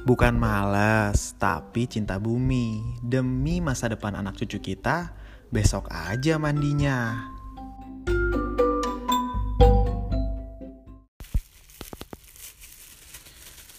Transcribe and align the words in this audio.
Bukan 0.00 0.32
malas, 0.40 1.36
tapi 1.36 1.84
cinta 1.84 2.16
bumi. 2.16 2.80
Demi 3.04 3.60
masa 3.60 3.84
depan 3.92 4.16
anak 4.16 4.40
cucu 4.40 4.56
kita, 4.56 5.12
besok 5.52 5.92
aja 5.92 6.40
mandinya. 6.40 7.28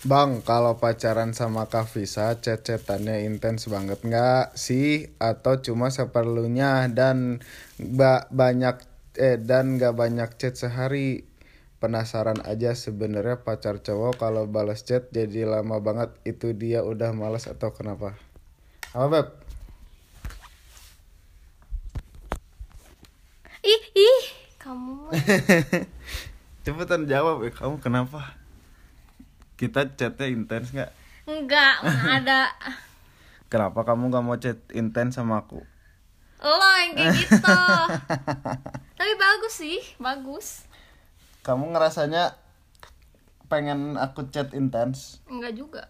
Bang, 0.06 0.46
kalau 0.46 0.78
pacaran 0.78 1.34
sama 1.34 1.70
Kak 1.74 1.90
Visa, 1.90 2.38
chat-chatannya 2.38 3.26
intens 3.26 3.65
banget 3.65 4.06
nggak 4.06 4.53
sih? 4.53 5.17
Atau 5.17 5.65
cuma 5.65 5.90
seperlunya 5.90 6.85
dan 6.94 7.42
ba 7.81 8.29
banyak 8.29 8.78
eh 9.17 9.42
dan 9.42 9.81
nggak 9.81 9.97
banyak 9.97 10.29
chat 10.38 10.53
sehari? 10.53 11.31
Penasaran 11.82 12.38
aja 12.46 12.78
sebenarnya 12.78 13.42
pacar 13.42 13.82
cowok 13.82 14.22
kalau 14.22 14.46
balas 14.46 14.86
chat 14.86 15.10
jadi 15.10 15.50
lama 15.50 15.82
banget 15.82 16.14
itu 16.30 16.54
dia 16.54 16.86
udah 16.86 17.10
malas 17.10 17.50
atau 17.50 17.74
kenapa? 17.74 18.14
Apa 18.94 19.10
beb? 19.10 19.28
Ih, 23.66 23.84
ih, 23.98 24.24
kamu 24.62 25.10
Cepetan 26.70 27.10
jawab 27.10 27.41
ya, 27.41 27.50
kamu 27.50 27.82
kenapa? 27.82 28.38
Kita 29.58 29.90
chatnya 29.98 30.30
intens 30.30 30.70
nggak? 30.70 30.94
enggak 31.26 31.82
mana 31.82 32.05
ada 32.22 32.41
Kenapa 33.50 33.82
kamu 33.82 34.13
nggak 34.13 34.24
mau 34.24 34.38
chat 34.38 34.62
intens 34.77 35.18
sama 35.18 35.41
aku? 35.41 35.66
lo 36.41 36.70
yang 36.77 36.94
kayak 36.98 37.13
gitu. 37.22 37.62
Tapi 38.98 39.13
bagus 39.18 39.54
sih, 39.54 39.77
bagus. 40.02 40.66
Kamu 41.41 41.73
ngerasanya 41.73 42.38
pengen 43.49 43.98
aku 43.98 44.30
chat 44.30 44.54
intens? 44.54 45.20
Enggak 45.26 45.58
juga. 45.58 45.84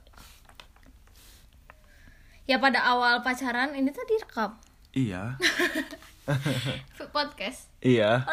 Ya 2.47 2.57
pada 2.57 2.81
awal 2.83 3.21
pacaran 3.21 3.75
ini 3.75 3.91
tadi 3.93 4.17
rekam 4.17 4.57
Iya. 4.91 5.39
podcast. 7.15 7.67
Iya. 7.79 8.23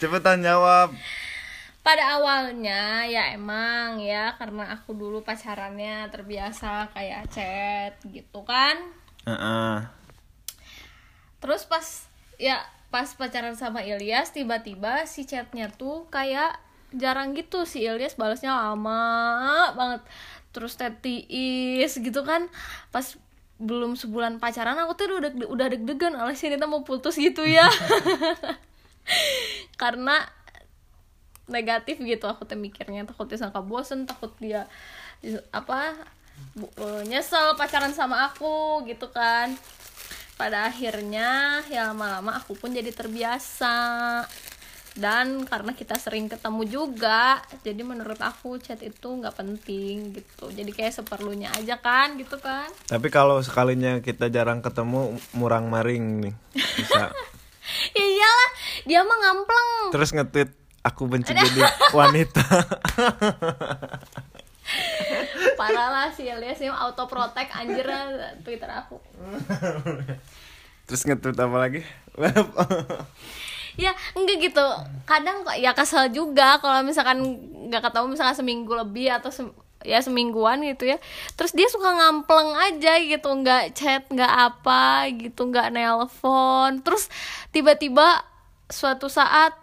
Cepetan 0.00 0.40
jawab. 0.44 0.92
Pada 1.84 2.16
awalnya 2.16 3.04
ya 3.04 3.36
emang 3.36 4.00
ya 4.00 4.32
karena 4.40 4.72
aku 4.72 4.96
dulu 4.96 5.20
pacarannya 5.20 6.08
terbiasa 6.08 6.88
kayak 6.96 7.28
chat 7.28 7.92
gitu 8.08 8.40
kan. 8.48 8.80
Heeh. 9.28 9.84
Terus 11.44 11.68
pas 11.68 12.08
ya 12.40 12.64
pas 12.94 13.10
pacaran 13.18 13.58
sama 13.58 13.82
Ilyas 13.82 14.30
tiba-tiba 14.30 15.02
si 15.10 15.26
chatnya 15.26 15.66
tuh 15.66 16.06
kayak 16.14 16.54
jarang 16.94 17.34
gitu. 17.34 17.66
Si 17.66 17.82
Ilyas 17.82 18.14
balasnya 18.14 18.54
lama 18.54 19.02
banget. 19.74 20.06
Terus 20.54 20.78
tetiis 20.78 21.98
gitu 21.98 22.22
kan. 22.22 22.46
Pas 22.94 23.18
belum 23.58 23.98
sebulan 23.98 24.38
pacaran 24.38 24.78
aku 24.78 24.94
tuh 24.94 25.10
udah 25.10 25.34
udah 25.50 25.66
deg-degan. 25.74 26.14
Alas 26.14 26.38
ini 26.46 26.54
tuh 26.54 26.70
mau 26.70 26.86
putus 26.86 27.18
gitu 27.18 27.42
ya. 27.42 27.66
Karena 29.82 30.22
negatif 31.50 31.98
gitu. 31.98 32.30
Aku 32.30 32.46
tuh 32.46 32.54
mikirnya 32.54 33.02
takut 33.10 33.26
dia 33.26 33.42
sangka 33.42 33.58
bosen 33.58 34.06
takut 34.06 34.30
dia 34.38 34.70
apa 35.50 35.98
nyesel 37.10 37.58
pacaran 37.58 37.90
sama 37.90 38.30
aku 38.30 38.86
gitu 38.86 39.10
kan 39.10 39.50
pada 40.34 40.66
akhirnya 40.66 41.62
ya 41.70 41.94
lama-lama 41.94 42.34
aku 42.38 42.58
pun 42.58 42.74
jadi 42.74 42.90
terbiasa 42.90 43.74
dan 44.94 45.42
karena 45.42 45.74
kita 45.74 45.98
sering 45.98 46.30
ketemu 46.30 46.62
juga 46.70 47.42
jadi 47.66 47.82
menurut 47.82 48.18
aku 48.22 48.62
chat 48.62 48.78
itu 48.78 49.10
nggak 49.10 49.34
penting 49.34 50.14
gitu 50.14 50.54
jadi 50.54 50.70
kayak 50.70 51.02
seperlunya 51.02 51.50
aja 51.50 51.82
kan 51.82 52.14
gitu 52.14 52.38
kan 52.38 52.70
Tapi 52.86 53.10
kalau 53.10 53.42
sekalinya 53.42 53.98
kita 53.98 54.30
jarang 54.30 54.62
ketemu, 54.62 55.18
murang 55.34 55.66
maring 55.66 56.22
nih. 56.22 56.34
Bisa. 56.54 57.10
ya 57.90 58.06
iyalah 58.06 58.50
dia 58.86 59.00
mah 59.02 59.18
ngampleng 59.18 59.70
Terus 59.90 60.14
nge-tweet 60.14 60.50
aku 60.86 61.02
benci 61.10 61.34
jadi 61.34 61.62
wanita. 61.90 62.44
parah 65.60 65.88
lah 65.92 66.08
sih 66.12 66.24
Elias 66.24 66.60
ini 66.60 66.72
auto 66.72 67.04
protect 67.06 67.52
anjir 67.52 67.86
twitter 68.42 68.70
aku. 68.70 68.96
Terus 70.88 71.04
nge-tweet 71.04 71.38
apa 71.40 71.56
lagi? 71.56 71.80
ya 73.82 73.92
enggak 74.14 74.38
gitu. 74.50 74.66
Kadang 75.04 75.42
kok 75.42 75.56
ya 75.58 75.72
kesel 75.74 76.12
juga 76.12 76.60
kalau 76.60 76.84
misalkan 76.84 77.24
nggak 77.68 77.82
ketemu 77.90 78.06
misalkan 78.14 78.36
seminggu 78.36 78.72
lebih 78.72 79.08
atau 79.10 79.30
sem- 79.32 79.56
ya 79.84 80.00
semingguan 80.00 80.64
gitu 80.64 80.88
ya. 80.88 80.98
Terus 81.36 81.52
dia 81.52 81.68
suka 81.68 81.92
ngampleng 81.92 82.56
aja 82.56 83.00
gitu 83.00 83.28
nggak 83.28 83.76
chat 83.76 84.02
nggak 84.08 84.32
apa 84.32 85.12
gitu 85.12 85.48
nggak 85.48 85.72
nelpon. 85.72 86.80
Terus 86.84 87.08
tiba-tiba 87.52 88.24
suatu 88.68 89.12
saat 89.12 89.56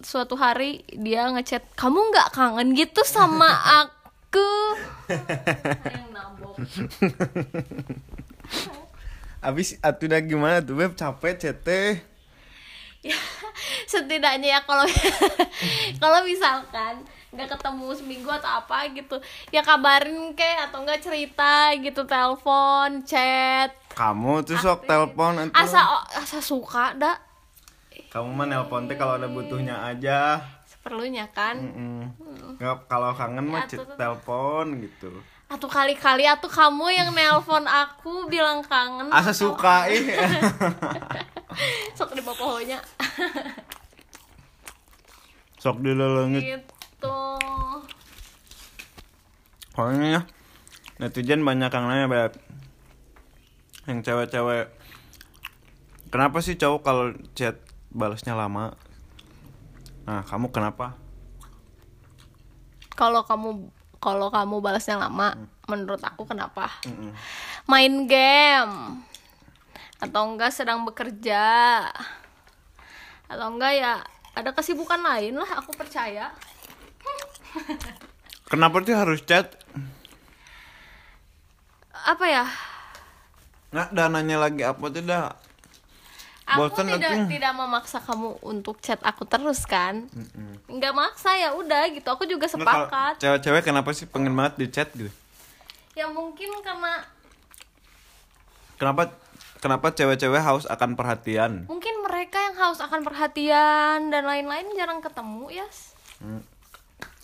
suatu 0.00 0.40
hari 0.40 0.82
dia 0.88 1.28
ngechat 1.28 1.62
kamu 1.76 2.00
nggak 2.10 2.32
kangen 2.32 2.72
gitu 2.72 3.04
sama 3.04 3.52
aku 3.52 3.92
nabok 6.14 6.56
Abis 9.42 9.74
atuh 9.82 10.06
udah 10.06 10.22
gimana 10.22 10.56
tuh 10.62 10.78
Beb? 10.78 10.94
Capek 10.94 11.34
cete. 11.34 11.98
Ya 13.02 13.18
setidaknya 13.90 14.54
ya 14.54 14.60
kalau 14.62 14.86
kalau 16.02 16.22
misalkan 16.22 17.02
nggak 17.34 17.58
ketemu 17.58 17.86
seminggu 17.96 18.30
atau 18.30 18.62
apa 18.62 18.86
gitu 18.94 19.18
ya 19.50 19.64
kabarin 19.64 20.36
kek 20.38 20.70
atau 20.70 20.86
enggak 20.86 21.02
cerita 21.02 21.74
gitu 21.82 22.06
telepon 22.06 23.02
chat. 23.02 23.74
Kamu 23.98 24.46
tuh 24.46 24.54
sok 24.62 24.86
telepon 24.86 25.50
asa 25.50 26.06
asa 26.14 26.38
suka 26.38 26.94
dah 26.94 27.18
Kamu 28.14 28.30
mah 28.30 28.46
nelpon 28.46 28.86
teh 28.86 28.94
kalau 28.94 29.18
ada 29.18 29.26
butuhnya 29.26 29.82
aja 29.82 30.38
seperlunya 30.82 31.30
kan? 31.30 31.54
Mm-mm. 31.54 32.58
Nggak, 32.58 32.90
kalau 32.90 33.14
kangen 33.14 33.46
mah 33.46 33.62
Ya, 33.64 33.78
tuh. 33.78 33.86
telepon 33.94 34.82
gitu. 34.82 35.14
Atau 35.46 35.70
kali-kali 35.70 36.26
atau 36.26 36.50
kamu 36.50 36.90
yang 36.90 37.08
nelpon 37.14 37.62
aku 37.62 38.26
bilang 38.26 38.66
kangen. 38.66 39.06
Asa 39.08 39.30
atau- 39.30 39.54
suka 39.54 39.86
ih. 39.86 40.02
Sok 41.94 42.16
di 42.16 42.22
bawahnya 42.24 42.80
Sok 45.54 45.78
dilelengit. 45.78 46.42
Gitu. 46.42 47.18
Pokoknya 49.70 50.06
ya 50.10 50.22
Netizen 50.98 51.46
banyak 51.46 51.70
yang 51.70 51.86
nanya 51.86 52.06
Beb. 52.08 52.32
Yang 53.86 53.98
cewek-cewek 54.02 54.66
Kenapa 56.08 56.42
sih 56.42 56.56
cowok 56.56 56.80
kalau 56.82 57.04
chat 57.32 57.56
balasnya 57.88 58.34
lama? 58.34 58.74
Nah 60.06 60.22
kamu 60.26 60.50
kenapa? 60.50 60.98
kalau 62.92 63.24
kamu 63.24 63.72
kalau 64.02 64.28
kamu 64.28 64.62
balasnya 64.62 64.98
lama 64.98 65.34
menurut 65.66 66.02
aku 66.02 66.22
kenapa? 66.26 66.70
Mm-mm. 66.86 67.10
main 67.66 68.06
game. 68.06 69.02
Atau 70.02 70.34
enggak 70.34 70.50
sedang 70.50 70.82
bekerja. 70.82 71.82
Atau 73.30 73.46
enggak 73.54 73.72
ya 73.78 74.02
ada 74.34 74.50
kesibukan 74.54 74.98
lain 75.02 75.38
lah 75.38 75.50
aku 75.62 75.74
percaya. 75.74 76.30
Kenapa 78.50 78.84
sih 78.84 78.92
harus 78.92 79.24
chat? 79.24 79.48
apa 82.02 82.26
ya? 82.26 82.44
Nggak, 83.70 83.88
dah 83.94 84.06
nanya 84.10 84.36
lagi 84.42 84.62
apa 84.66 84.84
tuh 84.90 85.06
dah 85.06 85.32
aku 86.44 86.58
Bosan 86.68 86.86
tidak 86.90 87.10
aku. 87.12 87.30
tidak 87.30 87.52
memaksa 87.52 87.98
kamu 87.98 88.28
untuk 88.42 88.76
chat 88.78 88.98
aku 89.00 89.22
terus 89.24 89.62
kan 89.62 90.10
nggak 90.66 90.90
maksa 90.92 91.32
ya 91.32 91.52
udah 91.52 91.86
gitu 91.88 92.06
aku 92.06 92.24
juga 92.24 92.46
sepakat 92.46 93.18
Cewek-cewek 93.18 93.62
kenapa 93.62 93.90
sih 93.90 94.04
pengen 94.04 94.32
banget 94.32 94.54
di 94.56 94.66
chat 94.68 94.88
gitu? 94.90 95.10
ya 95.92 96.06
mungkin 96.06 96.50
karena 96.60 97.04
Kenapa 98.74 99.14
kenapa 99.58 99.86
cewek-cewek 99.88 100.40
haus 100.40 100.66
akan 100.66 100.94
perhatian? 100.94 101.52
mungkin 101.64 102.02
mereka 102.02 102.38
yang 102.40 102.56
haus 102.56 102.78
akan 102.78 103.02
perhatian 103.02 104.10
dan 104.10 104.22
lain-lain 104.22 104.66
jarang 104.72 104.98
ketemu 104.98 105.46
ya 105.52 105.66
Hmm. 106.18 106.38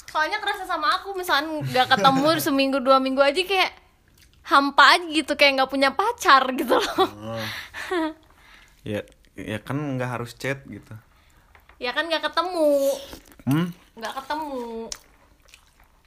soalnya 0.08 0.38
kerasa 0.38 0.62
sama 0.64 0.90
aku 0.92 1.14
misalkan 1.14 1.62
nggak 1.62 1.86
ketemu 1.88 2.28
seminggu 2.42 2.78
dua 2.78 2.98
minggu 2.98 3.18
aja 3.18 3.38
kayak 3.40 3.70
hampa 4.44 4.96
aja 4.96 5.06
gitu 5.06 5.34
kayak 5.34 5.54
nggak 5.56 5.68
punya 5.68 5.90
pacar 5.90 6.46
gitu 6.52 6.74
loh 6.74 7.06
Oh. 7.18 7.42
ya 8.84 9.02
ya 9.38 9.62
kan 9.62 9.78
nggak 9.78 10.10
harus 10.18 10.34
chat 10.34 10.66
gitu. 10.66 10.94
ya 11.78 11.94
kan 11.94 12.10
nggak 12.10 12.26
ketemu. 12.26 12.74
Hmm? 13.46 13.68
nggak 13.94 14.14
ketemu. 14.22 14.90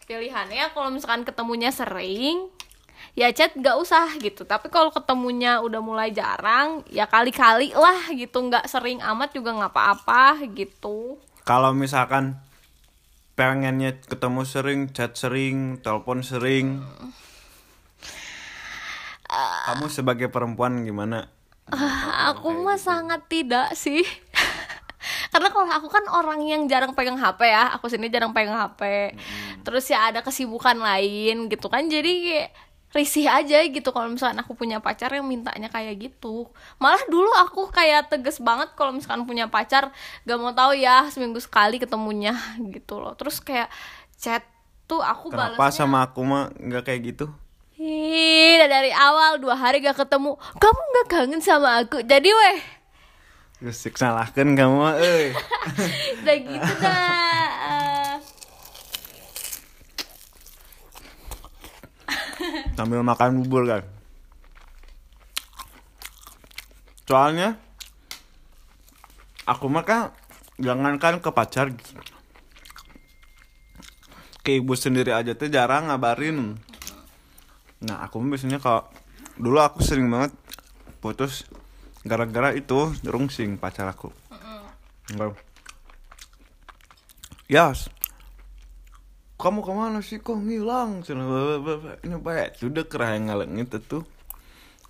Pilihannya 0.07 0.66
kalau 0.75 0.89
misalkan 0.92 1.24
ketemunya 1.24 1.72
sering 1.72 2.51
ya 3.16 3.31
chat 3.31 3.56
nggak 3.56 3.80
usah 3.80 4.12
gitu. 4.19 4.44
Tapi 4.44 4.68
kalau 4.68 4.92
ketemunya 4.92 5.63
udah 5.63 5.80
mulai 5.80 6.12
jarang 6.12 6.83
ya 6.92 7.07
kali-kali 7.07 7.72
lah 7.72 8.12
gitu. 8.12 8.44
Nggak 8.44 8.68
sering 8.68 9.00
amat 9.00 9.31
juga 9.31 9.56
nggak 9.56 9.72
apa-apa 9.72 10.44
gitu. 10.51 11.16
Kalau 11.48 11.72
misalkan 11.72 12.36
pengennya 13.39 13.95
ketemu 14.04 14.44
sering 14.44 14.81
chat 14.92 15.16
sering 15.16 15.80
telepon 15.80 16.19
sering 16.22 16.83
kamu 19.72 19.88
sebagai 19.88 20.28
perempuan 20.28 20.83
gimana 20.83 21.31
aku 22.29 22.53
mah 22.53 22.77
sangat 22.77 23.25
tidak 23.25 23.73
sih. 23.73 24.06
Karena 25.33 25.50
kalau 25.50 25.65
aku 25.65 25.88
kan 25.89 26.06
orang 26.13 26.45
yang 26.45 26.69
jarang 26.69 26.94
pegang 26.94 27.18
HP 27.18 27.50
ya. 27.50 27.73
Aku 27.73 27.89
sini 27.89 28.13
jarang 28.13 28.35
pegang 28.35 28.53
HP 28.53 29.15
terus 29.65 29.85
ya 29.89 30.13
ada 30.13 30.21
kesibukan 30.21 30.77
lain 30.77 31.50
gitu 31.50 31.65
kan. 31.71 31.89
Jadi 31.89 32.45
risih 32.91 33.23
aja 33.31 33.63
gitu 33.63 33.88
kalau 33.95 34.12
misalkan 34.12 34.44
aku 34.44 34.51
punya 34.51 34.83
pacar 34.83 35.09
yang 35.15 35.25
mintanya 35.25 35.71
kayak 35.71 35.97
gitu. 36.12 36.51
Malah 36.77 37.01
dulu 37.07 37.31
aku 37.39 37.71
kayak 37.71 38.12
tegas 38.12 38.38
banget 38.44 38.75
kalau 38.75 38.91
misalkan 38.91 39.23
punya 39.23 39.47
pacar 39.47 39.95
gak 40.27 40.38
mau 40.38 40.51
tahu 40.51 40.75
ya 40.75 41.07
seminggu 41.07 41.39
sekali 41.39 41.79
ketemunya 41.79 42.35
gitu 42.75 43.00
loh. 43.00 43.15
Terus 43.15 43.39
kayak 43.39 43.71
chat 44.19 44.44
tuh 44.91 45.00
aku 45.00 45.31
kenapa 45.31 45.56
balasnya 45.56 45.88
sama 45.88 46.03
aku 46.03 46.19
mah 46.27 46.51
nggak 46.51 46.83
kayak 46.83 47.01
gitu 47.15 47.25
Ih, 47.81 48.62
dari 48.69 48.94
awal 48.94 49.42
dua 49.42 49.57
hari 49.57 49.81
gak 49.81 49.98
ketemu. 50.06 50.38
Kamu 50.38 50.81
gak 51.01 51.07
kangen 51.10 51.42
sama 51.42 51.81
aku? 51.81 52.06
Jadi 52.06 52.30
weh. 52.30 52.57
Gusik 53.62 53.94
salahkan 53.98 54.57
kamu 54.57 54.98
eh 54.98 55.38
udah 56.25 56.38
gitu 56.42 56.74
dah 56.81 58.18
sambil 62.74 63.06
makan 63.06 63.45
bubur 63.45 63.69
kan 63.69 63.83
soalnya 67.06 67.62
aku 69.45 69.69
mah 69.69 69.86
kan 69.86 70.10
jangankan 70.57 71.22
ke 71.22 71.30
pacar 71.30 71.69
ke 74.42 74.57
ibu 74.57 74.74
sendiri 74.74 75.13
aja 75.13 75.38
tuh 75.38 75.54
jarang 75.54 75.94
ngabarin 75.94 76.57
nah 77.81 78.06
aku 78.06 78.22
biasanya 78.22 78.62
kalau 78.62 78.86
dulu 79.42 79.57
aku 79.57 79.81
sering 79.81 80.06
banget 80.10 80.33
putus 81.01 81.50
gara-gara 82.06 82.54
itu 82.54 82.94
rungsing 83.06 83.57
pacar 83.57 83.89
aku. 83.89 84.10
Enggak. 85.12 85.38
Yas, 87.51 87.92
kamu 89.36 89.60
ke 89.66 89.72
mana 89.75 90.00
sih? 90.00 90.22
Kok 90.22 90.39
ngilang? 90.39 91.04
Ini 91.04 92.16
baik 92.22 92.62
sudah 92.62 92.86
kerah 92.88 93.18
yang 93.18 93.28
ngaleng 93.28 93.60
itu 93.60 93.81
tuh. 93.81 94.06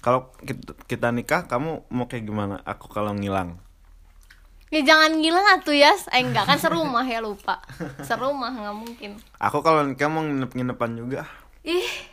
Kalau 0.02 0.34
kita, 0.44 0.76
kita 0.86 1.08
nikah 1.14 1.46
kamu 1.50 1.88
mau 1.90 2.06
kayak 2.06 2.26
gimana? 2.28 2.60
Aku 2.68 2.92
kalau 2.92 3.16
ngilang. 3.16 3.58
Ya 4.72 4.84
jangan 4.88 5.20
ngilang 5.20 5.60
atuh 5.60 5.76
ya 5.76 5.92
eh 6.16 6.24
enggak 6.24 6.48
kan 6.48 6.56
serumah 6.56 7.04
ya 7.04 7.20
lupa. 7.20 7.60
Serumah 8.08 8.56
nggak 8.56 8.78
mungkin. 8.78 9.12
Aku 9.36 9.60
kalau 9.60 9.84
nikah 9.84 10.08
mau 10.08 10.24
nginep 10.24 10.52
nginepan 10.52 10.92
juga. 10.96 11.28
Ih 11.68 12.11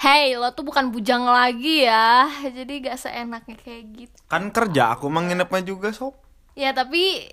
hey 0.00 0.38
lo 0.38 0.48
tuh 0.56 0.64
bukan 0.64 0.88
bujang 0.88 1.26
lagi 1.26 1.84
ya. 1.84 2.30
Jadi 2.42 2.86
gak 2.86 2.98
seenaknya 3.00 3.56
kayak 3.60 3.84
gitu. 3.92 4.16
Kan 4.30 4.48
kerja 4.54 4.96
aku 4.96 5.12
mau 5.12 5.20
nginepnya 5.20 5.62
juga 5.66 5.92
sob. 5.92 6.16
Ya 6.56 6.72
tapi 6.72 7.28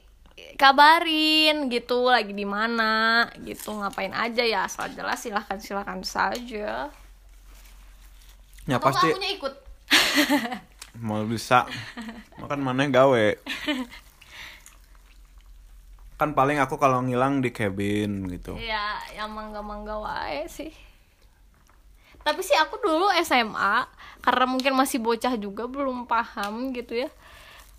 kabarin 0.55 1.67
gitu 1.71 2.09
lagi 2.09 2.35
di 2.35 2.43
mana 2.43 3.27
gitu. 3.43 3.71
Ngapain 3.75 4.11
aja 4.11 4.43
ya 4.43 4.67
asal 4.67 4.91
jelas 4.91 5.21
silahkan 5.21 5.59
silahkan 5.61 6.01
saja. 6.03 6.91
Ya 8.67 8.77
Atau 8.77 8.91
pasti 8.91 9.07
kamunya 9.13 9.31
ikut? 9.37 9.53
Mau 11.05 11.23
bisa. 11.23 11.63
Makan 12.41 12.59
mana 12.59 12.89
gawe? 12.91 13.27
Kan 16.19 16.35
paling 16.35 16.59
aku 16.59 16.75
kalau 16.75 16.99
ngilang 16.99 17.39
di 17.39 17.55
cabin 17.55 18.27
gitu. 18.27 18.59
Ya 18.59 18.99
yang 19.15 19.31
mangga 19.31 19.63
mangga 19.63 19.95
wae 20.03 20.43
sih 20.51 20.88
tapi 22.23 22.41
sih 22.43 22.55
aku 22.55 22.77
dulu 22.79 23.09
SMA 23.23 23.87
karena 24.19 24.45
mungkin 24.45 24.75
masih 24.75 24.99
bocah 24.99 25.33
juga 25.39 25.65
belum 25.65 26.05
paham 26.05 26.75
gitu 26.75 26.95
ya. 26.95 27.09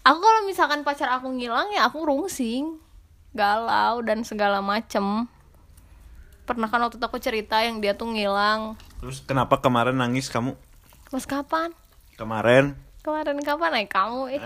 Aku 0.01 0.17
kalau 0.17 0.49
misalkan 0.49 0.81
pacar 0.81 1.13
aku 1.13 1.29
ngilang 1.29 1.69
ya 1.77 1.85
aku 1.85 2.09
rungsing 2.09 2.81
galau 3.37 4.01
dan 4.01 4.25
segala 4.25 4.65
macem. 4.65 5.29
Pernah 6.49 6.67
kan 6.67 6.83
waktu 6.83 6.99
itu 6.99 7.07
aku 7.07 7.21
cerita 7.21 7.61
yang 7.63 7.79
dia 7.79 7.93
tuh 7.95 8.11
ngilang. 8.11 8.75
Terus 8.99 9.23
kenapa 9.23 9.61
kemarin 9.61 10.01
nangis 10.01 10.33
kamu? 10.33 10.57
Mas 11.13 11.29
kapan? 11.29 11.71
Kemarin. 12.17 12.75
Kemarin 13.01 13.39
kapan 13.45 13.71
naik 13.77 13.93
kamu 13.93 14.37
eh? 14.37 14.43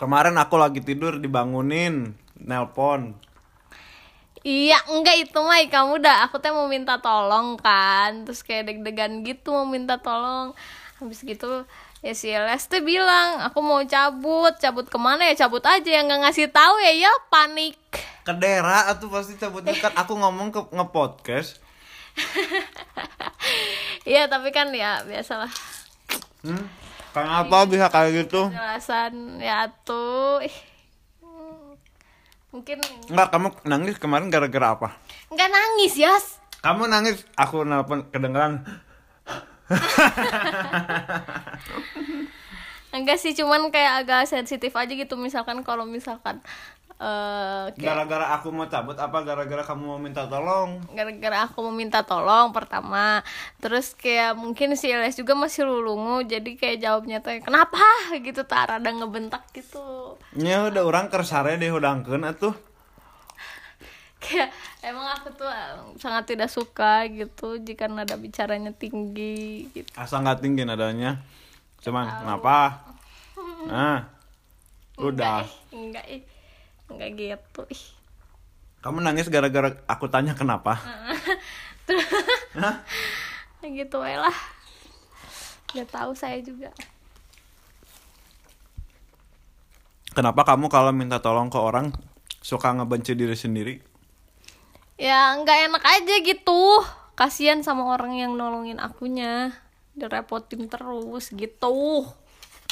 Kemarin 0.00 0.36
aku 0.40 0.56
lagi 0.56 0.80
tidur 0.80 1.20
dibangunin, 1.20 2.16
nelpon. 2.40 3.16
Iya, 4.40 4.80
enggak 4.88 5.28
itu 5.28 5.36
mah 5.36 5.60
kamu 5.68 6.00
udah 6.00 6.24
aku 6.24 6.40
teh 6.40 6.48
mau 6.48 6.64
minta 6.64 6.96
tolong 6.96 7.60
kan. 7.60 8.24
Terus 8.24 8.40
kayak 8.40 8.72
deg-degan 8.72 9.20
gitu 9.20 9.52
mau 9.52 9.68
minta 9.68 10.00
tolong. 10.00 10.56
Habis 10.96 11.24
gitu 11.24 11.68
ya 12.00 12.12
si 12.16 12.32
Les 12.32 12.64
tuh 12.64 12.80
bilang, 12.80 13.44
"Aku 13.44 13.60
mau 13.60 13.84
cabut. 13.84 14.56
Cabut 14.56 14.88
ke 14.88 14.96
mana 14.96 15.28
ya? 15.28 15.44
Cabut 15.44 15.60
aja 15.60 15.84
yang 15.84 16.08
nggak 16.08 16.24
ngasih 16.24 16.48
tahu 16.48 16.80
ya." 16.80 16.92
Ya 16.96 17.12
panik. 17.28 17.76
Kedera 18.24 18.88
atuh 18.88 19.12
pasti 19.12 19.36
cabutnya 19.36 19.76
kan 19.76 19.92
aku 19.92 20.16
ngomong 20.16 20.48
ke 20.52 20.60
nge-podcast. 20.72 21.60
Iya, 24.08 24.26
tapi 24.32 24.48
kan 24.48 24.72
ya 24.72 25.04
biasalah. 25.04 25.52
Hmm? 26.40 26.64
Kenapa 27.12 27.68
bisa 27.68 27.90
kayak 27.92 28.24
gitu? 28.24 28.48
Jelasan 28.48 29.42
ya 29.42 29.68
tuh. 29.84 30.40
Mungkin 32.50 32.82
Enggak, 33.06 33.30
kamu 33.30 33.48
nangis 33.62 33.96
kemarin 34.02 34.26
gara-gara 34.26 34.74
apa? 34.74 34.88
nggak 35.30 35.50
nangis 35.50 35.94
ya. 35.94 36.10
Kamu 36.60 36.90
nangis, 36.90 37.22
aku 37.38 37.62
nelpon 37.62 38.10
kedengeran. 38.10 38.66
Enggak 42.90 43.22
sih, 43.22 43.32
cuman 43.38 43.70
kayak 43.70 44.02
agak 44.02 44.26
sensitif 44.26 44.74
aja 44.74 44.90
gitu 44.90 45.14
misalkan 45.14 45.62
kalau 45.62 45.86
misalkan 45.86 46.42
eh 47.00 47.72
kayak 47.72 47.80
Gara-gara 47.80 48.26
aku 48.34 48.52
mau 48.52 48.68
cabut 48.68 48.92
apa 48.94 49.24
gara-gara 49.24 49.64
kamu 49.64 49.82
mau 49.82 49.96
minta 49.96 50.28
tolong? 50.28 50.84
gara-gara 50.92 51.48
aku 51.48 51.64
meminta 51.66 52.04
tolong 52.04 52.52
pertama 52.52 53.24
terus 53.56 53.96
kayak 53.96 54.36
mungkin 54.36 54.76
si 54.76 54.92
Les 54.92 55.16
juga 55.16 55.32
masih 55.32 55.64
lulungu 55.64 56.20
jadi 56.22 56.50
kayak 56.52 56.78
jawabnya 56.78 57.18
tuh 57.18 57.40
kenapa 57.40 57.80
gitu 58.20 58.44
tak 58.44 58.68
rada 58.70 58.90
ngebentak 58.90 59.48
gitu 59.50 60.20
Ya 60.36 60.68
udah 60.68 60.84
orang 60.84 61.08
kersare 61.08 61.56
deh 61.56 61.72
udangkeun 61.72 62.20
atuh. 62.22 62.52
kayak 64.20 64.52
emang 64.82 65.08
aku 65.10 65.32
tuh 65.32 65.48
eh, 65.48 65.72
sangat 65.96 66.28
tidak 66.28 66.52
suka 66.52 67.08
gitu 67.08 67.56
jika 67.58 67.88
nada 67.88 68.14
bicaranya 68.14 68.68
tinggi 68.70 69.72
gitu 69.72 69.88
Asa 69.96 70.20
nggak 70.20 70.44
tinggi 70.44 70.62
nadanya. 70.62 71.16
Cuman 71.80 72.04
kenapa? 72.20 72.84
Nah. 73.64 74.04
Udah. 74.94 75.48
enggak 75.72 76.04
ih 76.06 76.20
enggak 76.90 77.10
gitu 77.16 77.62
ih 77.70 77.84
Kamu 78.80 78.98
nangis 79.00 79.28
gara-gara 79.28 79.76
aku 79.84 80.08
tanya 80.08 80.32
kenapa? 80.32 80.76
Hah? 82.60 82.80
gitu 83.60 84.00
aja 84.00 84.24
lah 84.24 84.36
Gak 85.70 85.88
tahu 85.92 86.12
saya 86.16 86.40
juga 86.40 86.72
Kenapa 90.10 90.42
kamu 90.42 90.66
kalau 90.66 90.90
minta 90.90 91.22
tolong 91.22 91.46
ke 91.46 91.58
orang 91.60 91.94
suka 92.42 92.74
ngebenci 92.74 93.14
diri 93.14 93.36
sendiri? 93.38 93.74
ya 95.00 95.32
nggak 95.32 95.72
enak 95.72 95.80
aja 95.80 96.14
gitu 96.20 96.84
kasihan 97.16 97.64
sama 97.64 97.88
orang 97.96 98.20
yang 98.20 98.36
nolongin 98.36 98.76
akunya 98.76 99.48
direpotin 99.96 100.68
terus 100.68 101.32
gitu 101.32 102.04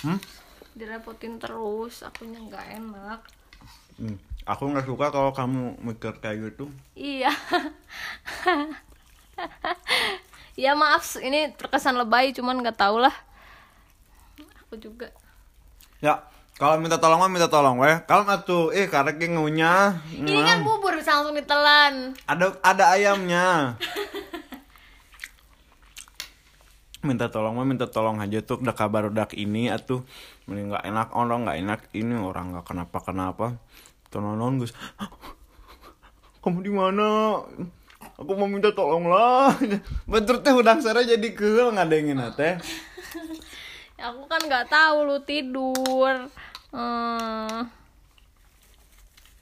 Hmm? 0.05 0.21
direpotin 0.77 1.41
terus 1.41 2.05
akunya 2.05 2.37
nggak 2.39 2.67
enak 2.79 3.21
Hmm, 3.99 4.15
Aku 4.49 4.73
nggak 4.73 4.89
suka 4.89 5.13
kalau 5.13 5.37
kamu 5.37 5.77
mikir 5.85 6.17
kayak 6.25 6.55
gitu. 6.55 6.73
iya. 6.97 7.29
Ya 10.59 10.75
maaf 10.75 11.15
ini 11.23 11.55
terkesan 11.55 11.95
lebay 11.95 12.35
cuman 12.35 12.59
nggak 12.59 12.75
tau 12.75 12.99
lah. 12.99 13.15
Aku 14.67 14.75
juga. 14.75 15.07
Ya, 16.03 16.27
kalau 16.59 16.83
minta 16.83 16.99
tolong 16.99 17.23
mah 17.23 17.31
minta 17.31 17.47
tolong 17.47 17.79
weh. 17.79 18.03
Kalau 18.11 18.27
atuh, 18.27 18.75
eh 18.75 18.91
karek 18.91 19.23
ge 19.23 19.31
ngunyah. 19.31 20.03
ini 20.19 20.43
kan 20.43 20.67
bubur 20.67 20.99
bisa 20.99 21.15
langsung 21.15 21.39
ditelan. 21.39 22.19
Ada 22.27 22.59
ada 22.67 22.85
ayamnya. 22.91 23.79
minta 27.07 27.31
tolong 27.31 27.55
mah 27.55 27.63
minta 27.63 27.87
tolong 27.87 28.19
aja 28.19 28.43
tuh 28.43 28.59
udah 28.59 28.75
kabar 28.75 29.15
udah 29.15 29.31
ini 29.39 29.71
atuh. 29.71 30.03
Mending 30.51 30.75
nggak 30.75 30.91
enak 30.91 31.09
orang 31.15 31.47
nggak 31.47 31.59
enak. 31.63 31.81
Ini 31.95 32.19
orang 32.19 32.59
nggak 32.59 32.67
kenapa 32.67 32.99
kenapa 32.99 33.55
tononon 34.09 34.61
gus 34.61 34.73
kamu 36.43 36.65
di 36.65 36.73
mana 36.73 37.43
aku 38.19 38.31
mau 38.35 38.49
minta 38.51 38.73
tolong 38.73 39.07
lah 39.07 39.55
betul 40.11 40.43
teh 40.43 40.55
udang 40.55 40.81
sare 40.81 41.05
jadi 41.05 41.29
keul 41.35 41.75
ngadengin 41.75 42.19
teh 42.35 42.57
aku 44.09 44.23
kan 44.27 44.41
nggak 44.43 44.67
tahu 44.71 44.97
lu 45.07 45.19
tidur 45.23 46.31
hmm. 46.75 47.59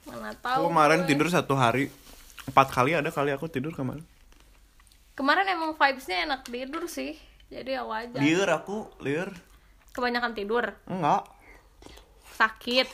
mana 0.07 0.29
Aku 0.33 0.41
tahu 0.41 0.61
kemarin 0.71 0.99
gue. 1.03 1.07
tidur 1.13 1.27
satu 1.29 1.53
hari 1.53 1.89
empat 2.47 2.71
kali 2.71 2.95
ada 2.95 3.11
kali 3.11 3.35
aku 3.35 3.51
tidur 3.51 3.75
kemarin. 3.75 4.01
kemarin 5.13 5.45
emang 5.51 5.75
vibesnya 5.75 6.23
enak 6.23 6.47
tidur 6.47 6.87
sih 6.87 7.17
jadi 7.47 7.79
ya 7.79 7.83
wajar 7.83 8.19
Liur 8.19 8.47
aku, 8.47 8.87
liur. 8.99 9.31
kebanyakan 9.91 10.31
tidur 10.35 10.75
Enggak. 10.87 11.27
sakit 12.35 12.87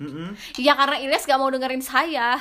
Mm-mm. 0.00 0.32
Iya 0.56 0.72
karena 0.72 0.96
Ilyas 1.00 1.24
gak 1.24 1.36
mau 1.36 1.52
dengerin 1.52 1.84
saya 1.84 2.40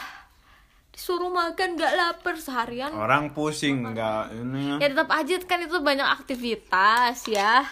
Disuruh 0.91 1.31
makan 1.31 1.75
gak 1.75 1.93
lapar 1.95 2.35
seharian 2.35 2.91
Orang 2.91 3.31
pusing 3.31 3.83
enggak 3.83 4.31
ini. 4.35 4.79
Ya 4.79 4.87
tetap 4.91 5.11
aja 5.11 5.35
kan 5.43 5.59
itu 5.59 5.79
banyak 5.79 6.07
aktivitas 6.07 7.27
ya 7.27 7.63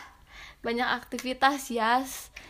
Banyak 0.60 0.88
aktivitas 1.00 1.72
ya 1.72 2.04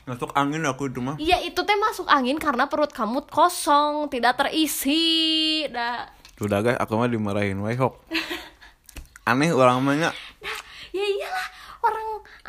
Masuk 0.10 0.34
angin 0.34 0.66
aku 0.66 0.90
itu 0.90 0.98
mah. 0.98 1.18
Iya 1.22 1.38
itu 1.46 1.62
teh 1.62 1.78
masuk 1.78 2.10
angin 2.10 2.42
karena 2.42 2.66
perut 2.66 2.90
kamu 2.90 3.30
kosong 3.30 4.10
Tidak 4.10 4.34
terisi 4.34 5.66
Dah 5.70 6.10
Sudah 6.40 6.64
guys, 6.64 6.80
aku 6.80 6.96
mah 6.96 7.12
dimarahin 7.12 7.60
wae 7.60 7.76
hok. 7.76 8.00
Aneh 9.30 9.52
orang 9.52 9.84
banyak. 9.84 10.16
Ya 10.96 11.06
iyalah 11.06 11.59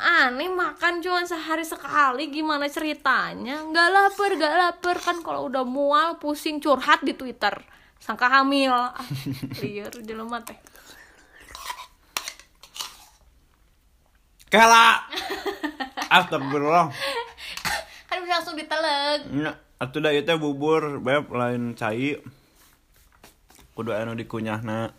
aneh 0.01 0.49
makan 0.49 1.05
cuma 1.05 1.21
sehari 1.29 1.61
sekali 1.61 2.33
gimana 2.33 2.65
ceritanya 2.73 3.61
nggak 3.69 3.89
lapar 3.93 4.31
nggak 4.33 4.55
lapar 4.57 4.97
kan 4.97 5.21
kalau 5.21 5.53
udah 5.53 5.63
mual 5.69 6.17
pusing 6.17 6.57
curhat 6.57 7.05
di 7.05 7.13
twitter 7.13 7.53
sangka 8.01 8.33
hamil 8.33 8.73
ah, 8.73 8.97
liar 9.61 9.93
jelema 10.01 10.41
teh 10.41 10.57
Kela. 14.51 15.07
Astagfirullah. 16.19 16.91
kan 18.11 18.19
bisa 18.19 18.43
langsung 18.43 18.59
diteleg 18.59 19.31
Nya, 19.31 19.55
atuh 19.79 20.03
da 20.03 20.11
ieu 20.11 20.27
teh 20.27 20.35
bubur 20.35 20.99
beb 20.99 21.31
lain 21.31 21.79
cai. 21.79 22.19
Kudu 23.79 23.95
anu 23.95 24.19
dikunyahna. 24.19 24.91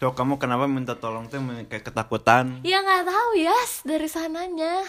Cok 0.00 0.16
kamu 0.16 0.40
kenapa 0.40 0.64
minta 0.64 0.96
tolong 0.96 1.28
teh 1.28 1.36
kayak 1.68 1.92
ketakutan? 1.92 2.64
ya 2.64 2.80
nggak 2.80 3.04
tahu 3.04 3.30
ya 3.36 3.52
dari 3.84 4.08
sananya 4.08 4.80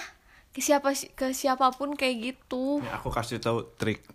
ke 0.55 0.63
siapa 0.63 0.95
ke 0.95 1.35
siapa 1.35 1.67
pun 1.75 1.99
kayak 1.99 2.31
gitu 2.31 2.79
Ya, 2.79 2.95
aku 2.95 3.11
kasih 3.11 3.43
tahu 3.43 3.67
trik. 3.75 4.07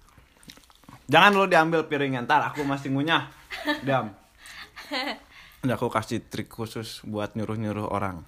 Jangan 1.12 1.37
lu 1.37 1.45
diambil 1.53 1.85
piringnya 1.85 2.25
ntar 2.25 2.41
aku 2.49 2.65
masih 2.65 2.97
ngunyah. 2.97 3.29
Diam. 3.85 4.17
Ini 5.61 5.73
aku 5.76 5.93
kasih 5.93 6.25
trik 6.25 6.49
khusus 6.49 7.05
buat 7.05 7.37
nyuruh-nyuruh 7.37 7.93
orang. 7.93 8.25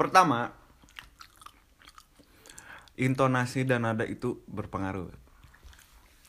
Pertama, 0.00 0.56
intonasi 2.96 3.68
dan 3.68 3.84
nada 3.84 4.08
itu 4.08 4.40
berpengaruh. 4.48 5.12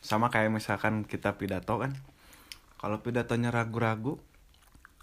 Sama 0.04 0.28
kayak 0.28 0.52
misalkan 0.52 1.08
kita 1.08 1.40
pidato 1.40 1.80
kan. 1.80 1.96
Kalau 2.84 3.00
pidatonya 3.00 3.48
ragu-ragu, 3.48 4.20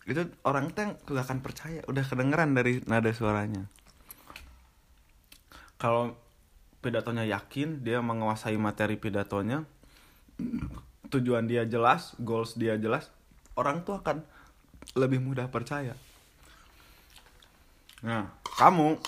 itu 0.05 0.29
orang 0.45 0.69
teh 0.69 0.85
gak 1.01 1.25
akan 1.25 1.41
percaya. 1.41 1.81
Udah 1.89 2.05
kedengeran 2.05 2.53
dari 2.53 2.77
nada 2.85 3.09
suaranya. 3.09 3.65
Kalau 5.81 6.13
pidatonya 6.77 7.25
yakin 7.25 7.81
dia 7.81 7.97
menguasai 8.05 8.53
materi 8.61 9.01
pidatonya 9.01 9.65
tujuan 11.09 11.49
dia 11.49 11.65
jelas 11.65 12.13
goals 12.21 12.53
dia 12.53 12.77
jelas 12.77 13.09
orang 13.57 13.81
tuh 13.81 13.97
akan 13.97 14.21
lebih 14.93 15.17
mudah 15.17 15.49
percaya. 15.49 15.97
Nah 18.05 18.29
kamu 18.61 19.01